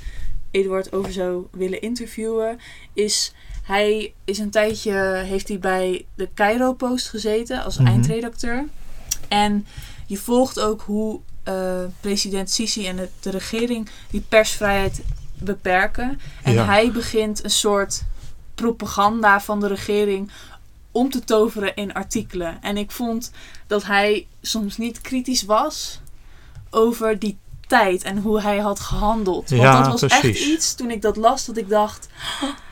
Eduard 0.52 0.94
over 0.94 1.12
zou 1.14 1.48
willen 1.52 1.82
interviewen, 1.82 2.60
is 2.94 3.34
hij 3.64 4.14
is 4.26 4.38
een 4.38 4.50
tijdje 4.52 4.94
heeft 5.26 5.48
hij 5.48 5.60
bij 5.60 6.06
de 6.16 6.30
Cairo 6.36 6.74
Post 6.74 7.10
gezeten 7.10 7.64
als 7.64 7.78
Mhm. 7.78 7.88
eindredacteur. 7.88 8.66
En 9.28 9.66
je 10.06 10.18
volgt 10.18 10.60
ook 10.60 10.82
hoe 10.82 11.20
eh, 11.44 11.54
president 12.00 12.50
Sisi 12.52 12.88
en 12.88 12.96
de, 12.96 13.10
de 13.20 13.30
regering 13.30 13.90
die 14.10 14.22
persvrijheid 14.30 15.02
beperken. 15.34 16.20
En 16.44 16.54
Ja. 16.54 16.66
hij 16.66 16.92
begint 16.92 17.44
een 17.44 17.50
soort 17.50 18.04
propaganda 18.56 19.42
van 19.42 19.60
de 19.60 19.68
regering 19.68 20.32
om 20.92 21.10
te 21.10 21.24
toveren 21.24 21.76
in 21.76 21.94
artikelen. 21.94 22.58
En 22.62 22.78
ik 22.78 22.92
vond 22.92 23.32
dat 23.68 23.84
hij 23.84 24.28
soms 24.42 24.78
niet 24.78 25.02
kritisch 25.02 25.44
was 25.44 26.00
over 26.70 27.20
die 27.20 27.38
tijd 27.68 28.04
en 28.04 28.18
hoe 28.18 28.42
hij 28.42 28.58
had 28.58 28.80
gehandeld. 28.80 29.50
Want 29.50 29.62
Ja, 29.62 29.82
dat 29.82 30.02
was 30.02 30.12
echt 30.12 30.24
iets 30.24 30.76
toen 30.76 30.92
ik 30.92 31.02
dat 31.02 31.16
las 31.18 31.46
dat 31.46 31.58
ik 31.58 31.70
dacht. 31.70 32.08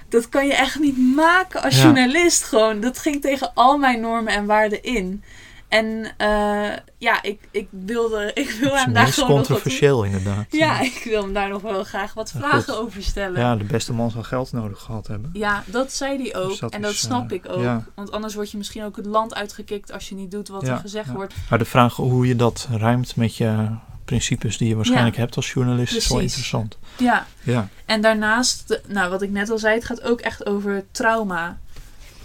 dat 0.09 0.29
kan 0.29 0.47
je 0.47 0.53
echt 0.53 0.79
niet 0.79 0.97
maken 1.15 1.61
als 1.63 1.75
Ja. 1.75 1.83
journalist. 1.83 2.43
Gewoon, 2.43 2.79
dat 2.79 2.97
ging 2.97 3.21
tegen 3.21 3.51
al 3.53 3.77
mijn 3.77 3.99
normen 4.01 4.33
en 4.33 4.45
waarden 4.45 4.83
in. 4.83 5.23
En 5.71 6.11
eh, 6.17 6.77
ja, 6.97 7.21
ik, 7.23 7.39
ik 7.51 7.67
wilde, 7.69 8.31
ik 8.43 8.57
wil 8.61 8.75
hem 8.75 8.93
daar 8.93 9.07
gewoon 9.07 9.29
nog 9.29 9.37
wat 9.37 9.47
controversieel 9.47 10.03
inderdaad. 10.03 10.45
Ja, 10.63 10.79
ik 10.81 11.01
wil 11.03 11.21
hem 11.23 11.33
daar 11.33 11.49
nog 11.49 11.61
wel 11.61 11.83
graag 11.83 12.13
wat 12.13 12.31
vragen 12.31 12.77
over 12.79 13.03
stellen. 13.03 13.39
Ja, 13.39 13.55
de 13.55 13.63
beste 13.63 13.93
man 13.93 14.11
zal 14.11 14.23
geld 14.23 14.51
nodig 14.51 14.79
gehad 14.79 15.07
hebben. 15.07 15.29
Ja, 15.33 15.63
dat 15.65 15.93
zei 15.93 16.21
hij 16.21 16.35
ook. 16.41 16.49
Dus 16.49 16.59
dat 16.59 16.73
en 16.73 16.81
dat 16.81 16.91
is, 16.91 16.99
snap 16.99 17.29
eh, 17.29 17.37
ik 17.37 17.49
ook. 17.49 17.61
ja. 17.61 17.85
Want 17.95 18.11
anders 18.11 18.33
word 18.35 18.51
je 18.51 18.57
misschien 18.57 18.83
ook 18.83 18.95
het 18.95 19.05
land 19.05 19.33
uitgekikt 19.35 19.91
als 19.91 20.09
je 20.09 20.15
niet 20.15 20.31
doet 20.31 20.47
wat 20.47 20.65
Ja, 20.65 20.73
er 20.73 20.79
gezegd 20.79 21.07
ja. 21.07 21.13
wordt. 21.13 21.33
Maar 21.49 21.59
de 21.59 21.65
vraag 21.65 21.95
hoe 21.95 22.27
je 22.27 22.35
dat 22.35 22.67
ruimt 22.71 23.15
met 23.15 23.35
je 23.35 23.67
principes 24.05 24.57
die 24.57 24.67
je 24.67 24.75
waarschijnlijk 24.75 25.15
hebt 25.15 25.35
als 25.35 25.51
journalist 25.51 25.95
is 25.95 26.07
wel 26.07 26.17
Precies. 26.17 26.37
interessant. 26.37 26.77
Ja, 26.97 27.25
Ja, 27.43 27.67
en 27.85 28.01
daarnaast, 28.01 28.81
nou 28.87 29.09
wat 29.09 29.21
ik 29.21 29.29
net 29.29 29.49
al 29.49 29.57
zei, 29.57 29.75
het 29.75 29.85
gaat 29.85 30.01
ook 30.01 30.19
echt 30.19 30.45
over 30.45 30.83
trauma. 30.91 31.57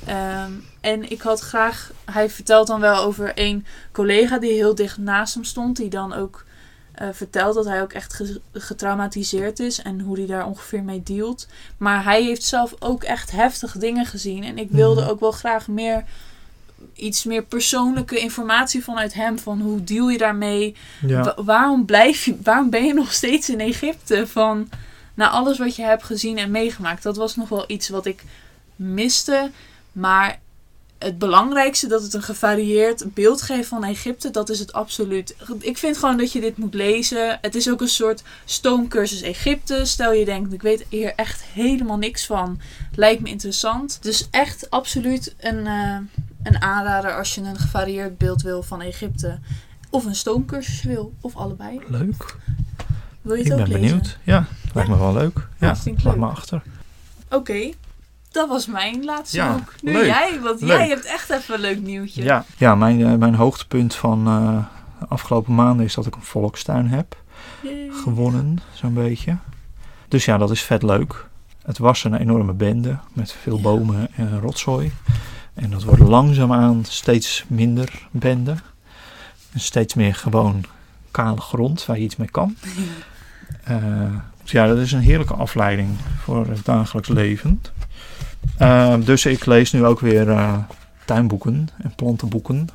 Ehm, 0.05 0.51
en 0.87 1.11
ik 1.11 1.21
had 1.21 1.41
graag, 1.41 1.91
hij 2.05 2.31
vertelt 2.31 2.67
dan 2.67 2.81
wel 2.81 3.03
over 3.03 3.33
een 3.35 3.67
collega 3.93 4.39
die 4.39 4.53
heel 4.53 4.75
dicht 4.75 4.99
naast 4.99 5.35
hem 5.35 5.45
stond, 5.45 5.77
die 5.77 5.89
dan 5.89 6.13
ook 6.13 6.45
eh, 6.95 7.09
vertelt 7.13 7.55
dat 7.55 7.65
hij 7.65 7.83
ook 7.83 7.93
echt 7.93 8.13
ge- 8.15 8.41
getraumatiseerd 8.53 9.59
is 9.61 9.83
en 9.83 10.01
hoe 10.01 10.17
hij 10.17 10.27
daar 10.27 10.47
ongeveer 10.47 10.83
mee 10.83 11.03
dealt. 11.03 11.47
Maar 11.77 12.05
hij 12.05 12.23
heeft 12.23 12.43
zelf 12.43 12.75
ook 12.79 13.03
echt 13.05 13.31
heftige 13.31 13.79
dingen 13.79 14.07
gezien. 14.07 14.45
En 14.45 14.59
ik 14.59 14.71
wilde 14.71 15.01
Mhm. 15.01 15.11
ook 15.11 15.21
wel 15.21 15.33
graag 15.33 15.69
meer 15.69 16.05
iets 16.95 17.25
meer 17.25 17.43
persoonlijke 17.43 18.19
informatie 18.19 18.85
vanuit 18.85 19.15
hem. 19.15 19.39
Van 19.39 19.61
hoe 19.61 19.85
deal 19.85 20.09
je 20.09 20.19
daarmee? 20.19 20.77
ja. 21.07 21.23
Wa- 21.23 21.43
waarom 21.45 21.85
blijf 21.85 22.25
je, 22.25 22.37
waarom 22.43 22.71
ben 22.71 22.85
je 22.85 22.95
nog 22.95 23.13
steeds 23.13 23.49
in 23.51 23.61
Egypte? 23.61 24.27
Van 24.27 24.69
na 25.15 25.29
alles 25.29 25.59
wat 25.59 25.77
je 25.77 25.83
hebt 25.83 26.03
gezien 26.03 26.39
en 26.39 26.51
meegemaakt. 26.51 27.03
Dat 27.03 27.17
was 27.17 27.37
nog 27.37 27.49
wel 27.49 27.65
iets 27.67 27.89
wat 27.89 28.07
ik 28.07 28.23
miste. 28.77 29.51
Maar 29.93 30.39
het 30.99 31.19
belangrijkste 31.19 31.87
dat 31.87 32.03
het 32.03 32.15
een 32.15 32.23
gevarieerd 32.23 33.15
beeld 33.15 33.43
geeft 33.43 33.69
van 33.69 33.85
Egypte, 33.85 34.31
dat 34.31 34.49
is 34.49 34.59
het 34.59 34.73
absoluut. 34.73 35.37
Ik 35.59 35.79
vind 35.79 35.97
gewoon 35.99 36.17
dat 36.17 36.33
je 36.33 36.41
dit 36.41 36.57
moet 36.57 36.75
lezen. 36.75 37.39
Het 37.41 37.55
is 37.55 37.71
ook 37.71 37.81
een 37.81 37.89
soort 37.89 38.23
stoomcursus 38.45 39.21
Egypte. 39.23 39.85
Stel 39.85 40.13
je 40.13 40.25
denkt, 40.25 40.53
ik 40.53 40.63
weet 40.63 40.87
hier 40.89 41.13
echt 41.15 41.43
helemaal 41.43 41.97
niks 41.99 42.27
van. 42.27 42.61
Lijkt 42.95 43.23
me 43.23 43.29
interessant. 43.29 43.99
Dus 44.03 44.29
echt 44.31 44.71
absoluut 44.71 45.35
een, 45.39 45.67
eh, 45.67 45.99
een 46.43 46.61
aanrader 46.63 47.17
als 47.17 47.35
je 47.35 47.41
een 47.41 47.59
gevarieerd 47.59 48.19
beeld 48.19 48.43
wil 48.43 48.63
van 48.63 48.81
Egypte. 48.81 49.39
Of 49.91 50.05
een 50.05 50.15
stoomcursus 50.17 50.83
wil, 50.83 51.13
of 51.21 51.37
allebei. 51.37 51.81
leuk. 51.89 52.37
Wil 53.23 53.35
je 53.35 53.41
Ik 53.45 53.51
het 53.51 53.61
ook 53.61 53.65
ben 53.69 53.69
lezen? 53.81 53.87
benieuwd. 53.97 54.19
Ja, 54.25 54.47
lijkt 54.75 54.91
me 54.91 54.99
wel 54.99 55.13
leuk. 55.13 55.49
Ja, 55.59 55.77
ik 55.85 56.03
laat 56.03 56.05
leuk. 56.05 56.17
me 56.17 56.27
achter. 56.27 56.63
Oké, 57.31 57.71
dat 58.31 58.49
was 58.49 58.67
mijn 58.67 59.05
laatste 59.05 59.37
Ja, 59.37 59.53
boek. 59.53 59.75
Nu 59.83 59.93
leuk. 59.93 60.05
jij, 60.07 60.41
want 60.43 60.61
Leuk. 60.61 60.79
jij 60.79 60.89
hebt 60.89 61.05
echt 61.05 61.31
even 61.31 61.55
een 61.55 61.61
leuk 61.61 61.81
nieuwtje. 61.81 62.23
Ja, 62.23 62.45
ja 62.57 62.75
mijn, 62.75 63.07
eh, 63.07 63.15
mijn 63.15 63.35
hoogtepunt 63.35 63.95
van 63.95 64.27
eh, 64.27 64.59
de 65.01 65.07
afgelopen 65.09 65.55
maanden 65.55 65.87
is 65.87 65.95
dat 65.95 66.07
ik 66.07 66.15
een 66.15 66.23
volkstuin 66.23 66.89
heb 66.89 67.17
Yay. 67.61 67.89
gewonnen, 67.91 68.59
zo'n 68.73 68.95
beetje. 68.95 69.37
Dus 70.09 70.25
ja, 70.25 70.39
dat 70.39 70.51
is 70.51 70.63
vet 70.63 70.83
leuk. 70.83 71.27
Het 71.63 71.79
was 71.79 72.05
een 72.05 72.15
enorme 72.15 72.53
bende 72.53 72.99
met 73.13 73.33
veel 73.33 73.61
bomen 73.61 74.09
en 74.15 74.41
rotzooi. 74.41 74.93
En 75.55 75.71
dat 75.71 75.83
wordt 75.83 76.03
langzaamaan 76.03 76.85
steeds 76.85 77.45
minder 77.49 78.09
bende. 78.11 78.55
En 79.53 79.61
steeds 79.61 79.95
meer 79.95 80.15
gewoon 80.15 80.65
kale 81.11 81.41
grond 81.41 81.87
waar 81.87 81.97
je 81.99 82.05
iets 82.05 82.17
mee 82.17 82.31
kan. 82.31 82.57
Eh, 83.65 83.77
dus 84.43 84.51
ja, 84.51 84.67
dat 84.67 84.79
is 84.79 84.93
een 84.93 85.01
heerlijke 85.01 85.35
afleiding 85.35 85.89
voor 86.23 86.47
het 86.47 86.65
dagelijks 86.65 87.09
leven. 87.09 87.63
Eh, 88.59 88.95
dus 89.05 89.27
ik 89.27 89.47
lees 89.47 89.73
nu 89.73 89.85
ook 89.85 90.01
weer 90.01 90.31
eh, 90.31 90.59
tuinboeken 91.05 91.69
en 91.83 91.93
plantenboeken. 91.97 92.69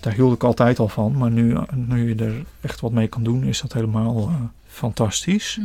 Daar 0.00 0.12
hield 0.12 0.34
ik 0.34 0.44
altijd 0.44 0.78
al 0.78 0.88
van, 0.88 1.16
maar 1.16 1.30
nu, 1.30 1.56
nu 1.74 2.08
je 2.08 2.24
er 2.24 2.44
echt 2.60 2.80
wat 2.80 2.92
mee 2.92 3.08
kan 3.08 3.22
doen, 3.22 3.44
is 3.44 3.60
dat 3.60 3.72
helemaal 3.72 4.28
eh, 4.28 4.34
fantastisch. 4.68 5.58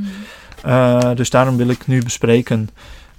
Eh, 0.62 1.16
dus 1.16 1.30
daarom 1.30 1.58
wil 1.58 1.68
ik 1.68 1.88
nu 1.88 2.04
bespreken 2.04 2.70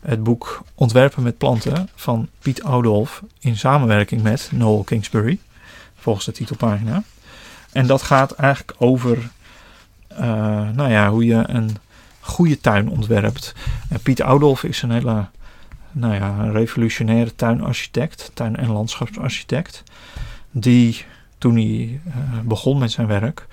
het 0.00 0.22
boek 0.22 0.64
Ontwerpen 0.74 1.22
met 1.22 1.38
planten 1.38 1.88
van 1.94 2.28
Piet 2.38 2.62
Oudolf 2.62 3.22
in 3.40 3.56
samenwerking 3.56 4.22
met 4.22 4.50
Noel 4.52 4.82
Kingsbury, 4.82 5.38
volgens 5.94 6.24
de 6.24 6.32
titelpagina. 6.32 7.02
En 7.72 7.86
dat 7.86 8.02
gaat 8.02 8.32
eigenlijk 8.32 8.74
over 8.78 9.30
eh, 10.08 10.26
nou 10.74 10.90
ja, 10.90 11.10
hoe 11.10 11.24
je 11.24 11.44
een 11.46 11.76
goede 12.20 12.60
tuin 12.60 12.88
ontwerpt. 12.88 13.54
En 13.88 14.00
Piet 14.00 14.22
Oudolf 14.22 14.64
is 14.64 14.82
een 14.82 14.90
hele 14.90 15.26
nou 15.94 16.14
ja, 16.14 16.38
een 16.38 16.52
revolutionaire 16.52 17.34
tuinarchitect, 17.34 18.30
tuin- 18.34 18.56
en 18.56 18.72
landschapsarchitect, 18.72 19.82
die 20.50 21.04
toen 21.38 21.54
hij 21.54 22.00
eh, 22.06 22.14
begon 22.44 22.78
met 22.78 22.92
zijn 22.92 23.06
werk 23.06 23.46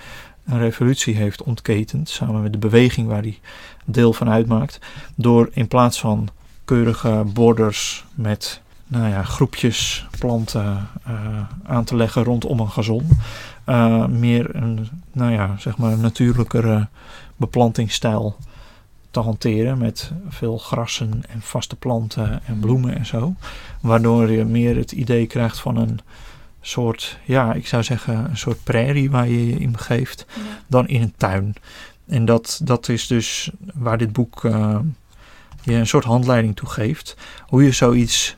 een 0.45 0.59
revolutie 0.59 1.15
heeft 1.15 1.43
ontketend, 1.43 2.09
samen 2.09 2.41
met 2.41 2.51
de 2.51 2.57
beweging 2.57 3.07
waar 3.07 3.21
hij 3.21 3.39
deel 3.85 4.13
van 4.13 4.29
uitmaakt, 4.29 4.79
door 5.15 5.49
in 5.53 5.67
plaats 5.67 5.99
van 5.99 6.29
keurige 6.65 7.23
borders 7.33 8.05
met 8.15 8.61
nou 8.87 9.09
ja, 9.09 9.23
groepjes 9.23 10.07
planten 10.19 10.87
eh, 11.03 11.13
aan 11.63 11.83
te 11.83 11.95
leggen 11.95 12.23
rondom 12.23 12.59
een 12.59 12.69
gazon, 12.69 13.07
eh, 13.63 14.05
meer 14.05 14.55
een 14.55 14.89
nou 15.11 15.31
ja, 15.31 15.55
zeg 15.57 15.77
maar 15.77 15.97
natuurlijkere 15.97 16.87
beplantingsstijl 17.35 18.35
te 19.11 19.19
hanteren 19.19 19.77
met 19.77 20.11
veel 20.29 20.57
grassen 20.57 21.21
en 21.29 21.41
vaste 21.41 21.75
planten 21.75 22.41
en 22.45 22.59
bloemen 22.59 22.97
en 22.97 23.05
zo. 23.05 23.35
Waardoor 23.81 24.31
je 24.31 24.45
meer 24.45 24.75
het 24.75 24.91
idee 24.91 25.27
krijgt 25.27 25.59
van 25.59 25.77
een 25.77 25.99
soort, 26.61 27.17
ja, 27.25 27.53
ik 27.53 27.67
zou 27.67 27.83
zeggen 27.83 28.29
een 28.29 28.37
soort 28.37 28.63
prairie 28.63 29.11
waar 29.11 29.27
je 29.27 29.47
je 29.47 29.59
in 29.59 29.71
begeeft 29.71 30.25
Ja. 30.35 30.41
dan 30.67 30.87
in 30.87 31.01
een 31.01 31.13
tuin. 31.17 31.53
En 32.07 32.25
dat, 32.25 32.61
dat 32.63 32.89
is 32.89 33.07
dus 33.07 33.51
waar 33.73 33.97
dit 33.97 34.13
boek 34.13 34.45
eh, 34.45 34.79
je 35.63 35.73
een 35.73 35.87
soort 35.87 36.05
handleiding 36.05 36.55
toe 36.55 36.69
geeft. 36.69 37.17
Hoe 37.47 37.63
je 37.63 37.71
zoiets 37.71 38.35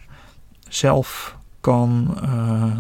zelf 0.67 1.37
kan, 1.61 2.17
eh, 2.21 2.77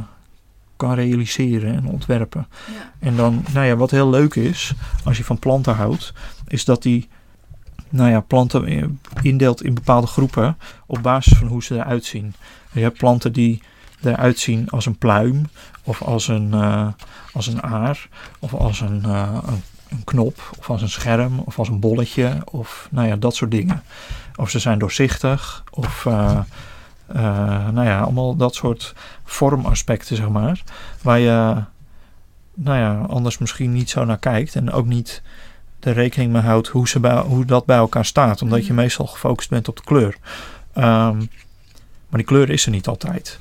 kan 0.75 0.93
realiseren 0.93 1.73
en 1.75 1.85
ontwerpen. 1.85 2.47
Ja. 2.73 2.91
En 2.99 3.15
dan, 3.15 3.43
nou 3.53 3.65
ja, 3.65 3.75
wat 3.75 3.91
heel 3.91 4.09
leuk 4.09 4.35
is, 4.35 4.73
als 5.03 5.17
je 5.17 5.23
van 5.23 5.39
planten 5.39 5.75
houdt, 5.75 6.13
is 6.47 6.65
dat 6.65 6.81
die, 6.81 7.07
nou 7.93 8.09
ja, 8.09 8.19
planten 8.19 8.65
eh, 8.65 8.83
indeelt 9.21 9.63
in 9.63 9.73
bepaalde 9.73 10.07
groepen 10.07 10.57
op 10.85 11.01
basis 11.01 11.37
van 11.37 11.47
hoe 11.47 11.63
ze 11.63 11.75
eruit 11.75 12.05
zien. 12.05 12.33
Je 12.71 12.81
hebt 12.81 12.97
planten 12.97 13.33
die 13.33 13.61
eruit 14.03 14.39
zien 14.39 14.69
als 14.69 14.85
een 14.85 14.97
pluim, 14.97 15.49
of 15.83 16.01
als 16.01 16.27
een, 16.27 16.53
eh, 16.53 16.87
als 17.33 17.47
een 17.47 17.63
aar, 17.63 18.07
of 18.39 18.53
als 18.53 18.81
een, 18.81 19.03
eh, 19.03 19.37
een, 19.45 19.63
een 19.89 20.03
knop, 20.03 20.51
of 20.57 20.69
als 20.69 20.81
een 20.81 20.89
scherm, 20.89 21.39
of 21.39 21.59
als 21.59 21.67
een 21.67 21.79
bolletje, 21.79 22.37
of 22.45 22.87
nou 22.91 23.07
ja, 23.07 23.15
dat 23.15 23.35
soort 23.35 23.51
dingen. 23.51 23.83
Of 24.35 24.49
ze 24.49 24.59
zijn 24.59 24.79
doorzichtig, 24.79 25.63
of 25.71 26.05
nou 27.73 27.83
ja, 27.83 27.99
allemaal 27.99 28.35
dat 28.35 28.55
soort 28.55 28.93
vormaspecten, 29.23 30.15
zeg 30.15 30.29
maar, 30.29 30.63
waar 31.01 31.19
je 31.19 31.63
nou 32.53 32.77
ja, 32.77 33.05
anders 33.07 33.37
misschien 33.37 33.71
niet 33.71 33.89
zo 33.89 34.05
naar 34.05 34.17
kijkt 34.17 34.55
en 34.55 34.71
ook 34.71 34.85
niet 34.85 35.21
de 35.83 35.91
rekening 35.91 36.31
mee 36.31 36.41
houdt 36.41 36.67
hoe, 36.67 36.87
ze 36.87 36.99
bij, 36.99 37.17
hoe 37.19 37.45
dat 37.45 37.65
bij 37.65 37.77
elkaar 37.77 38.05
staat, 38.05 38.41
omdat 38.41 38.65
je 38.65 38.73
Mhm. 38.73 38.81
meestal 38.81 39.07
gefocust 39.07 39.49
bent 39.49 39.67
op 39.67 39.75
de 39.75 39.83
kleur. 39.83 40.17
Ehm, 40.73 41.17
maar 42.09 42.21
die 42.21 42.23
kleur 42.23 42.49
is 42.49 42.65
er 42.65 42.71
niet 42.71 42.87
altijd. 42.87 43.39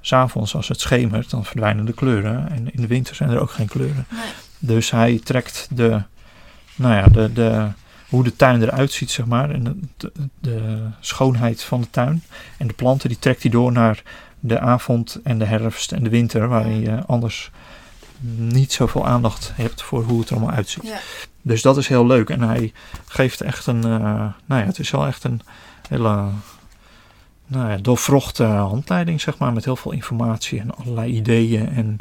S'avonds, 0.00 0.54
als 0.54 0.68
het 0.68 0.80
schemert, 0.80 1.30
dan 1.30 1.44
verdwijnen 1.44 1.84
de 1.84 1.92
kleuren. 1.92 2.48
En 2.50 2.74
in 2.74 2.80
de 2.80 2.86
winter 2.86 3.14
zijn 3.14 3.30
er 3.30 3.40
ook 3.40 3.50
geen 3.50 3.68
kleuren. 3.68 4.06
Nee. 4.10 4.20
Dus 4.58 4.90
hij 4.90 5.20
trekt 5.24 5.68
de, 5.70 6.02
nou 6.76 6.94
ja, 6.94 7.06
de, 7.06 7.32
de, 7.32 7.68
hoe 8.08 8.24
de 8.24 8.36
tuin 8.36 8.62
eruit 8.62 8.92
ziet, 8.92 9.10
zeg 9.10 9.26
maar. 9.26 9.50
En 9.50 9.64
de, 9.64 9.76
de, 9.96 10.12
de 10.40 10.80
schoonheid 11.00 11.62
van 11.62 11.80
de 11.80 11.90
tuin. 11.90 12.22
En 12.56 12.66
de 12.66 12.74
planten, 12.74 13.08
die 13.08 13.18
trekt 13.18 13.42
hij 13.42 13.50
door 13.50 13.72
naar 13.72 14.02
de 14.40 14.60
avond 14.60 15.20
en 15.22 15.38
de 15.38 15.44
herfst 15.44 15.92
en 15.92 16.02
de 16.02 16.10
winter. 16.10 16.48
Waarin 16.48 16.80
je 16.80 17.04
anders 17.06 17.50
niet 18.20 18.72
zoveel 18.72 19.06
aandacht 19.06 19.52
hebt 19.54 19.82
voor 19.82 20.02
hoe 20.04 20.20
het 20.20 20.28
er 20.28 20.36
allemaal 20.36 20.54
uitziet. 20.54 20.86
Ja. 20.86 20.98
Dus 21.42 21.62
dat 21.62 21.76
is 21.76 21.88
heel 21.88 22.06
leuk. 22.06 22.30
En 22.30 22.42
hij 22.42 22.72
geeft 23.06 23.40
echt 23.40 23.66
een, 23.66 23.84
eh, 23.84 24.26
nou 24.44 24.60
ja, 24.60 24.66
het 24.66 24.78
is 24.78 24.90
wel 24.90 25.06
echt 25.06 25.24
een 25.24 25.40
hele 25.88 26.28
nou 27.46 27.70
ja, 27.70 27.76
doorvrochte 27.76 28.44
handleiding, 28.44 29.20
zeg 29.20 29.38
maar, 29.38 29.52
met 29.52 29.64
heel 29.64 29.76
veel 29.76 29.92
informatie 29.92 30.60
en 30.60 30.74
allerlei 30.76 31.12
ideeën 31.12 31.68
en 31.68 31.98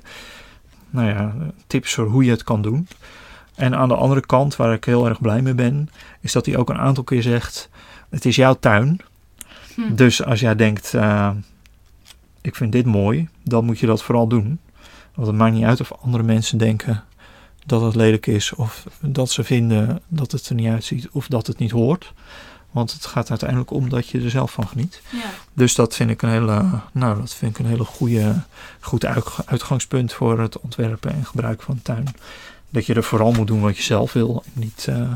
nou 0.89 1.08
ja, 1.08 1.34
tips 1.67 1.93
voor 1.93 2.08
hoe 2.08 2.23
je 2.23 2.32
het 2.32 2.43
kan 2.43 2.62
doen. 2.62 2.88
En 3.56 3.76
aan 3.76 3.88
de 3.88 3.95
andere 3.95 4.26
kant, 4.26 4.56
waar 4.56 4.73
ik 4.73 4.86
heel 4.86 5.08
erg 5.08 5.21
blij 5.21 5.41
mee 5.41 5.54
ben, 5.54 5.89
is 6.21 6.32
dat 6.32 6.45
hij 6.45 6.58
ook 6.58 6.69
een 6.69 6.78
aantal 6.78 7.04
keer 7.04 7.21
zegt: 7.21 7.69
Het 8.10 8.26
is 8.26 8.36
jouw 8.36 8.54
tuin. 8.54 8.99
Hm. 9.76 9.95
Dus 9.95 10.23
als 10.23 10.39
jij 10.39 10.56
denkt: 10.56 10.93
eh, 10.93 11.30
Ik 12.41 12.56
vind 12.56 12.71
dit 12.71 12.86
mooi, 12.86 13.30
dan 13.43 13.65
moet 13.65 13.80
je 13.80 13.86
dat 13.86 14.04
vooral 14.04 14.28
doen. 14.28 14.60
Want 15.15 15.28
het 15.28 15.36
maakt 15.38 15.54
niet 15.54 15.63
uit 15.63 15.80
of 15.82 15.91
andere 16.02 16.23
mensen 16.23 16.58
denken 16.58 17.04
dat 17.65 17.82
het 17.82 17.95
lelijk 17.95 18.28
is, 18.28 18.54
of 18.54 18.86
dat 18.99 19.30
ze 19.32 19.43
vinden 19.43 20.02
dat 20.08 20.32
het 20.32 20.49
er 20.49 20.56
niet 20.56 20.67
uitziet, 20.69 21.10
of 21.12 21.28
dat 21.28 21.47
het 21.47 21.58
niet 21.58 21.71
hoort. 21.71 22.13
Want 22.71 22.91
het 22.93 23.06
gaat 23.06 23.30
uiteindelijk 23.30 23.71
om 23.71 23.89
dat 23.89 24.08
je 24.08 24.21
er 24.21 24.30
zelf 24.30 24.52
van 24.52 24.67
geniet. 24.67 25.02
Ja. 25.12 25.19
Dus 25.54 25.76
dat 25.76 25.95
vind 25.95 26.10
ik 26.10 26.21
een 26.21 26.30
hele, 26.30 26.65
nou, 26.91 27.19
dat 27.19 27.34
vind 27.34 27.52
ik 27.52 27.65
een 27.65 27.71
hele 27.71 27.84
goede, 27.86 28.36
goed 28.80 29.06
uit- 29.06 29.26
uitgangspunt 29.45 30.13
voor 30.13 30.39
het 30.39 30.60
ontwerpen 30.60 31.13
en 31.13 31.26
gebruiken 31.26 31.65
van 31.65 31.82
tuin. 31.82 32.08
Dat 32.69 32.86
je 32.86 32.93
er 32.93 33.04
vooral 33.04 33.32
moet 33.32 33.47
doen 33.47 33.62
wat 33.62 33.78
je 33.78 33.84
zelf 33.84 34.13
wil. 34.13 34.43
En 34.45 34.52
niet 34.62 34.86
eh, 34.89 35.12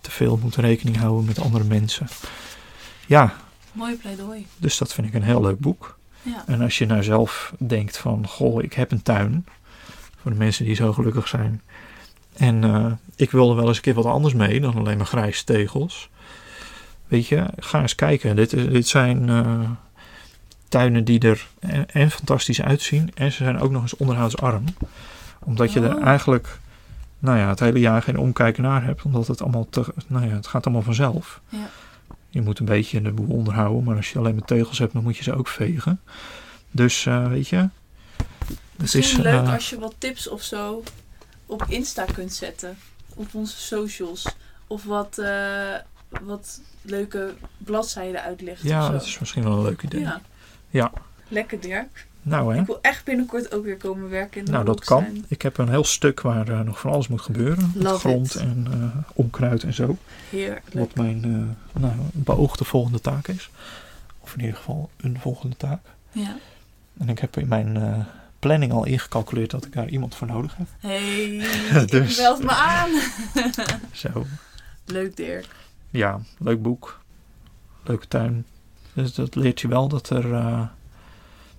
te 0.00 0.10
veel 0.10 0.36
moet 0.42 0.56
rekening 0.56 0.96
houden 0.96 1.24
met 1.24 1.40
andere 1.40 1.64
mensen. 1.64 2.06
Ja, 3.06 3.34
Mooi 3.72 3.96
pleidooi. 3.96 4.46
dus 4.56 4.78
dat 4.78 4.92
vind 4.94 5.06
ik 5.06 5.14
een 5.14 5.22
heel 5.22 5.40
leuk 5.42 5.58
boek. 5.58 5.98
Ja. 6.22 6.44
En 6.46 6.60
als 6.60 6.78
je 6.78 6.86
nou 6.86 7.02
zelf 7.02 7.52
denkt 7.58 7.96
van, 7.96 8.26
goh, 8.26 8.62
ik 8.62 8.72
heb 8.72 8.90
een 8.90 9.02
tuin. 9.02 9.46
Voor 10.20 10.30
de 10.30 10.36
mensen 10.36 10.64
die 10.64 10.74
zo 10.74 10.92
gelukkig 10.92 11.28
zijn. 11.28 11.62
En 12.36 12.64
eh, 12.64 12.92
ik 13.16 13.30
wil 13.30 13.50
er 13.50 13.56
wel 13.56 13.66
eens 13.68 13.76
een 13.76 13.82
keer 13.82 13.94
wat 13.94 14.04
anders 14.04 14.34
mee 14.34 14.60
dan 14.60 14.74
alleen 14.74 14.96
maar 14.96 15.06
grijze 15.06 15.44
tegels. 15.44 16.10
Weet 17.06 17.26
je, 17.26 17.44
ga 17.58 17.80
eens 17.80 17.94
kijken. 17.94 18.36
Dit, 18.36 18.50
dit 18.50 18.88
zijn 18.88 19.28
eh, 19.28 19.60
tuinen 20.68 21.04
die 21.04 21.20
er 21.20 21.46
en, 21.58 21.90
en 21.90 22.10
fantastisch 22.10 22.62
uitzien. 22.62 23.10
En 23.14 23.32
ze 23.32 23.44
zijn 23.44 23.58
ook 23.58 23.70
nog 23.70 23.82
eens 23.82 23.96
onderhoudsarm. 23.96 24.64
Omdat 25.38 25.72
je 25.72 25.80
er 25.80 25.96
Oh. 25.96 26.06
eigenlijk, 26.06 26.58
nou 27.18 27.38
ja, 27.38 27.48
het 27.48 27.60
hele 27.60 27.80
jaar 27.80 28.02
geen 28.02 28.18
omkijken 28.18 28.62
naar 28.62 28.84
hebt. 28.84 29.02
Omdat 29.02 29.26
het 29.26 29.42
allemaal, 29.42 29.66
te, 29.70 29.94
nou 30.06 30.26
ja, 30.26 30.34
het 30.34 30.46
gaat 30.46 30.64
allemaal 30.64 30.82
vanzelf. 30.84 31.40
Ja. 31.48 31.70
Je 32.32 32.42
moet 32.42 32.58
een 32.58 32.64
beetje 32.64 33.02
de 33.02 33.12
boel 33.12 33.36
onderhouden. 33.36 33.84
Maar 33.84 33.96
als 33.96 34.12
je 34.12 34.18
alleen 34.18 34.34
maar 34.34 34.44
tegels 34.44 34.78
hebt, 34.78 34.92
dan 34.92 35.02
moet 35.02 35.16
je 35.16 35.22
ze 35.22 35.34
ook 35.34 35.48
vegen. 35.48 36.00
Dus 36.70 37.06
eh, 37.06 37.28
weet 37.28 37.48
je. 37.48 37.68
Het 38.76 38.94
is, 38.94 39.16
leuk 39.16 39.26
eh, 39.26 39.52
als 39.52 39.70
je 39.70 39.78
wat 39.78 39.94
tips 39.98 40.28
of 40.28 40.42
zo 40.42 40.82
op 41.46 41.64
Insta 41.68 42.04
kunt 42.04 42.32
zetten. 42.32 42.76
Op 43.14 43.34
onze 43.34 43.56
socials. 43.56 44.26
Of 44.66 44.84
wat, 44.84 45.18
eh, 45.18 45.74
wat 46.22 46.60
leuke 46.82 47.34
bladzijden 47.58 48.22
uitlichten. 48.22 48.68
ja, 48.68 48.88
dat 48.88 49.02
is 49.02 49.18
misschien 49.18 49.42
wel 49.42 49.52
een 49.52 49.62
leuk 49.62 49.82
idee. 49.82 50.00
Ja. 50.00 50.20
Ja. 50.70 50.92
Lekker 51.28 51.60
Dirk. 51.60 52.06
Nou 52.22 52.54
hè. 52.54 52.60
Ik 52.60 52.66
wil 52.66 52.78
echt 52.82 53.04
binnenkort 53.04 53.54
ook 53.54 53.64
weer 53.64 53.76
komen 53.76 54.10
werken 54.10 54.38
in 54.38 54.44
de 54.44 54.50
Nou, 54.50 54.64
dat 54.64 54.84
kan. 54.84 55.24
Ik 55.28 55.42
heb 55.42 55.58
een 55.58 55.68
heel 55.68 55.84
stuk 55.84 56.20
waar 56.20 56.48
eh, 56.48 56.60
nog 56.60 56.80
van 56.80 56.92
alles 56.92 57.08
moet 57.08 57.20
gebeuren. 57.20 57.72
Met 57.74 57.92
grond 57.92 58.34
it. 58.34 58.40
en 58.40 58.66
eh, 58.70 59.02
onkruid 59.12 59.62
en 59.62 59.74
zo. 59.74 59.96
Heerlijk. 60.30 60.70
Wat 60.72 60.94
mijn 60.94 61.24
eh, 61.24 61.80
nou, 61.82 61.94
beoogde 62.12 62.64
volgende 62.64 63.00
taak 63.00 63.28
is. 63.28 63.50
Of 64.20 64.34
in 64.34 64.40
ieder 64.40 64.56
geval 64.56 64.90
een 64.96 65.18
volgende 65.20 65.56
taak. 65.56 65.80
Ja. 66.10 66.36
En 66.98 67.08
ik 67.08 67.18
heb 67.18 67.36
in 67.36 67.48
mijn 67.48 68.06
planning 68.38 68.72
al 68.72 68.84
ingecalculeerd 68.84 69.50
dat 69.50 69.64
ik 69.64 69.72
daar 69.72 69.88
iemand 69.88 70.14
voor 70.14 70.26
nodig 70.26 70.56
heb. 70.56 70.66
Hey, 70.78 71.46
Dus. 71.86 72.18
ik 72.18 72.42
me 72.42 72.52
aan. 72.52 72.90
Zo, 73.92 74.26
Leuk 74.84 75.16
Dirk. 75.16 75.46
ja, 75.90 76.20
leuk 76.38 76.62
boek. 76.62 77.00
Leuke 77.84 78.08
tuin. 78.08 78.44
Dus 78.92 79.14
dat 79.14 79.34
leert 79.34 79.60
je 79.60 79.68
wel 79.68 79.88
dat 79.88 80.10
er, 80.10 80.34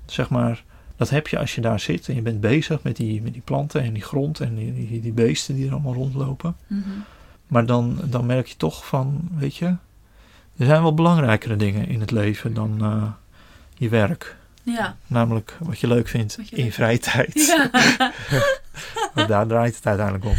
zeg 0.06 0.30
maar, 0.30 0.64
dat 0.96 1.10
heb 1.10 1.28
je 1.28 1.40
als 1.40 1.56
je 1.56 1.62
daar 1.62 1.80
zit 1.80 2.08
en 2.08 2.16
je 2.16 2.22
bent 2.22 2.42
bezig 2.42 2.84
met 2.84 2.96
die, 2.96 3.22
met 3.22 3.34
die 3.34 3.42
planten 3.42 3.82
en 3.82 3.94
die 3.94 4.04
grond 4.04 4.40
en 4.40 4.56
die, 4.56 4.74
die, 4.74 5.02
die 5.02 5.12
beesten 5.12 5.56
die 5.56 5.66
er 5.66 5.72
allemaal 5.72 5.94
rondlopen. 5.94 6.56
Mhm. 6.68 6.90
Maar 7.48 7.66
dan, 7.66 7.98
dan 8.04 8.26
merk 8.26 8.48
je 8.48 8.58
toch 8.58 8.86
van, 8.86 9.30
weet 9.36 9.56
je, 9.56 9.66
er 10.58 10.66
zijn 10.66 10.82
wel 10.82 10.94
belangrijkere 10.94 11.56
dingen 11.56 11.88
in 11.88 12.00
het 12.00 12.12
leven 12.12 12.54
dan 12.54 12.82
eh, 12.82 13.12
je 13.78 13.90
werk. 13.90 14.38
Ja. 14.64 14.96
Namelijk 15.08 15.58
wat 15.60 15.80
je 15.80 15.88
leuk 15.88 16.08
vindt 16.08 16.38
je 16.44 16.56
in 16.56 16.66
je 16.66 16.72
vrije 16.72 17.00
tijd. 17.00 17.34
ja. 17.34 17.70
Want 19.14 19.28
daar 19.28 19.48
draait 19.48 19.76
het 19.76 19.86
uiteindelijk 19.86 20.26
om. 20.26 20.36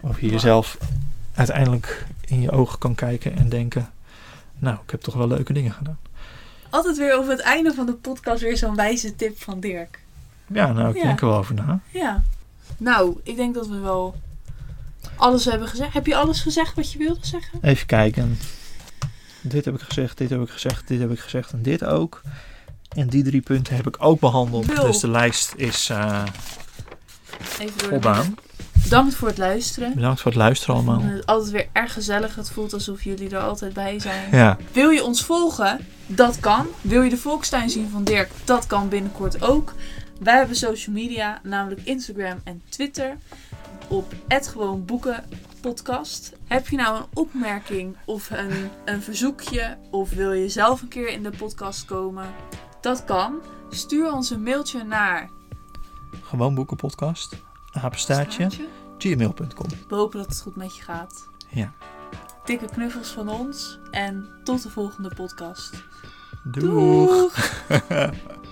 Of 0.00 0.20
je 0.20 0.28
jezelf 0.28 0.78
uiteindelijk 1.34 2.06
in 2.24 2.40
je 2.40 2.50
ogen 2.50 2.78
kan 2.78 2.94
kijken 2.94 3.36
en 3.36 3.48
denken, 3.48 3.90
nou, 4.58 4.78
ik 4.84 4.90
heb 4.90 5.00
toch 5.00 5.14
wel 5.14 5.28
leuke 5.28 5.52
dingen 5.52 5.72
gedaan. 5.72 5.98
Altijd 6.76 6.96
weer 6.96 7.18
op 7.18 7.28
het 7.28 7.40
einde 7.40 7.74
van 7.74 7.86
de 7.86 7.92
podcast 7.94 8.42
weer 8.42 8.56
zo'n 8.56 8.74
wijze 8.74 9.16
tip 9.16 9.42
van 9.42 9.60
Dirk. 9.60 10.00
Ja, 10.46 10.72
nou, 10.72 10.88
ik 10.90 10.96
Ja. 10.96 11.02
denk 11.02 11.20
er 11.20 11.26
wel 11.26 11.36
over 11.36 11.54
na. 11.54 11.80
Ja. 11.90 12.22
Nou, 12.76 13.20
ik 13.22 13.36
denk 13.36 13.54
dat 13.54 13.66
we 13.66 13.78
wel 13.78 14.16
alles 15.16 15.44
hebben 15.44 15.68
gezegd. 15.68 15.92
Heb 15.92 16.06
je 16.06 16.16
alles 16.16 16.40
gezegd 16.40 16.74
wat 16.74 16.92
je 16.92 16.98
wilde 16.98 17.26
zeggen? 17.26 17.58
Even 17.62 17.86
kijken. 17.86 18.38
Dit 19.40 19.64
heb 19.64 19.74
ik 19.74 19.80
gezegd, 19.80 20.18
dit 20.18 20.30
heb 20.30 20.40
ik 20.40 20.48
gezegd, 20.50 20.88
dit 20.88 21.00
heb 21.00 21.10
ik 21.10 21.18
gezegd 21.18 21.52
en 21.52 21.62
dit 21.62 21.84
ook. 21.84 22.20
En 22.96 23.08
die 23.08 23.22
drie 23.24 23.40
punten 23.40 23.76
heb 23.76 23.86
ik 23.86 23.96
ook 23.98 24.20
behandeld. 24.20 24.76
Dus 24.76 25.00
de 25.00 25.08
lijst 25.10 25.52
is 25.56 25.88
eh, 25.88 26.22
Even 27.58 27.78
door 27.78 27.88
voldaan. 27.88 28.34
Bedankt 28.88 29.14
voor 29.14 29.28
het 29.28 29.38
luisteren. 29.38 29.94
Bedankt 29.94 30.20
voor 30.20 30.30
het 30.30 30.40
luisteren 30.40 30.74
allemaal. 30.74 31.00
het 31.02 31.26
altijd 31.26 31.50
weer 31.50 31.68
erg 31.72 31.92
gezellig. 31.92 32.34
Het 32.34 32.50
voelt 32.50 32.72
alsof 32.72 33.02
jullie 33.02 33.30
er 33.30 33.40
altijd 33.40 33.72
bij 33.72 34.00
zijn. 34.00 34.30
Ja, 34.30 34.56
Wil 34.72 34.90
je 34.90 35.04
ons 35.04 35.24
volgen? 35.24 35.86
Dat 36.06 36.40
kan. 36.40 36.66
Wil 36.80 37.02
je 37.02 37.10
de 37.10 37.16
Volkstuin 37.16 37.70
zien 37.70 37.88
van 37.88 38.04
Dirk? 38.04 38.30
Dat 38.44 38.66
kan 38.66 38.88
binnenkort 38.88 39.42
ook. 39.42 39.72
Wij 40.20 40.36
hebben 40.36 40.56
social 40.56 40.94
media, 40.94 41.40
namelijk 41.42 41.80
Instagram 41.84 42.40
en 42.44 42.62
Twitter. 42.68 43.16
Op 43.88 44.14
@gewoonboekenpodcast. 44.28 46.32
Heb 46.46 46.68
je 46.68 46.76
nou 46.76 46.96
een 46.96 47.06
opmerking 47.14 47.96
of 48.04 48.30
een, 48.30 48.70
een 48.84 49.02
verzoekje? 49.02 49.76
Of 49.90 50.10
wil 50.10 50.32
je 50.32 50.48
zelf 50.48 50.82
een 50.82 50.88
keer 50.88 51.08
in 51.08 51.22
de 51.22 51.30
podcast 51.30 51.84
komen? 51.84 52.26
Dat 52.80 53.04
kan. 53.04 53.34
Stuur 53.70 54.12
ons 54.12 54.30
een 54.30 54.42
mailtje 54.42 54.84
naar 54.84 55.30
gewoon 56.22 56.54
boekenpodcast. 56.54 57.36
Apenstaartje. 57.80 58.50
staartje. 58.50 58.66
Gmail.com. 58.98 59.68
We 59.88 59.94
hopen 59.94 60.18
dat 60.18 60.28
het 60.28 60.40
goed 60.40 60.56
met 60.56 60.76
je 60.76 60.82
gaat. 60.82 61.28
Ja. 61.48 61.72
Dikke 62.44 62.66
knuffels 62.66 63.08
van 63.10 63.28
ons 63.28 63.78
en 63.90 64.28
tot 64.44 64.62
de 64.62 64.70
volgende 64.70 65.10
podcast. 65.14 65.84
Doeg. 66.44 66.64
Doeg. 66.68 67.34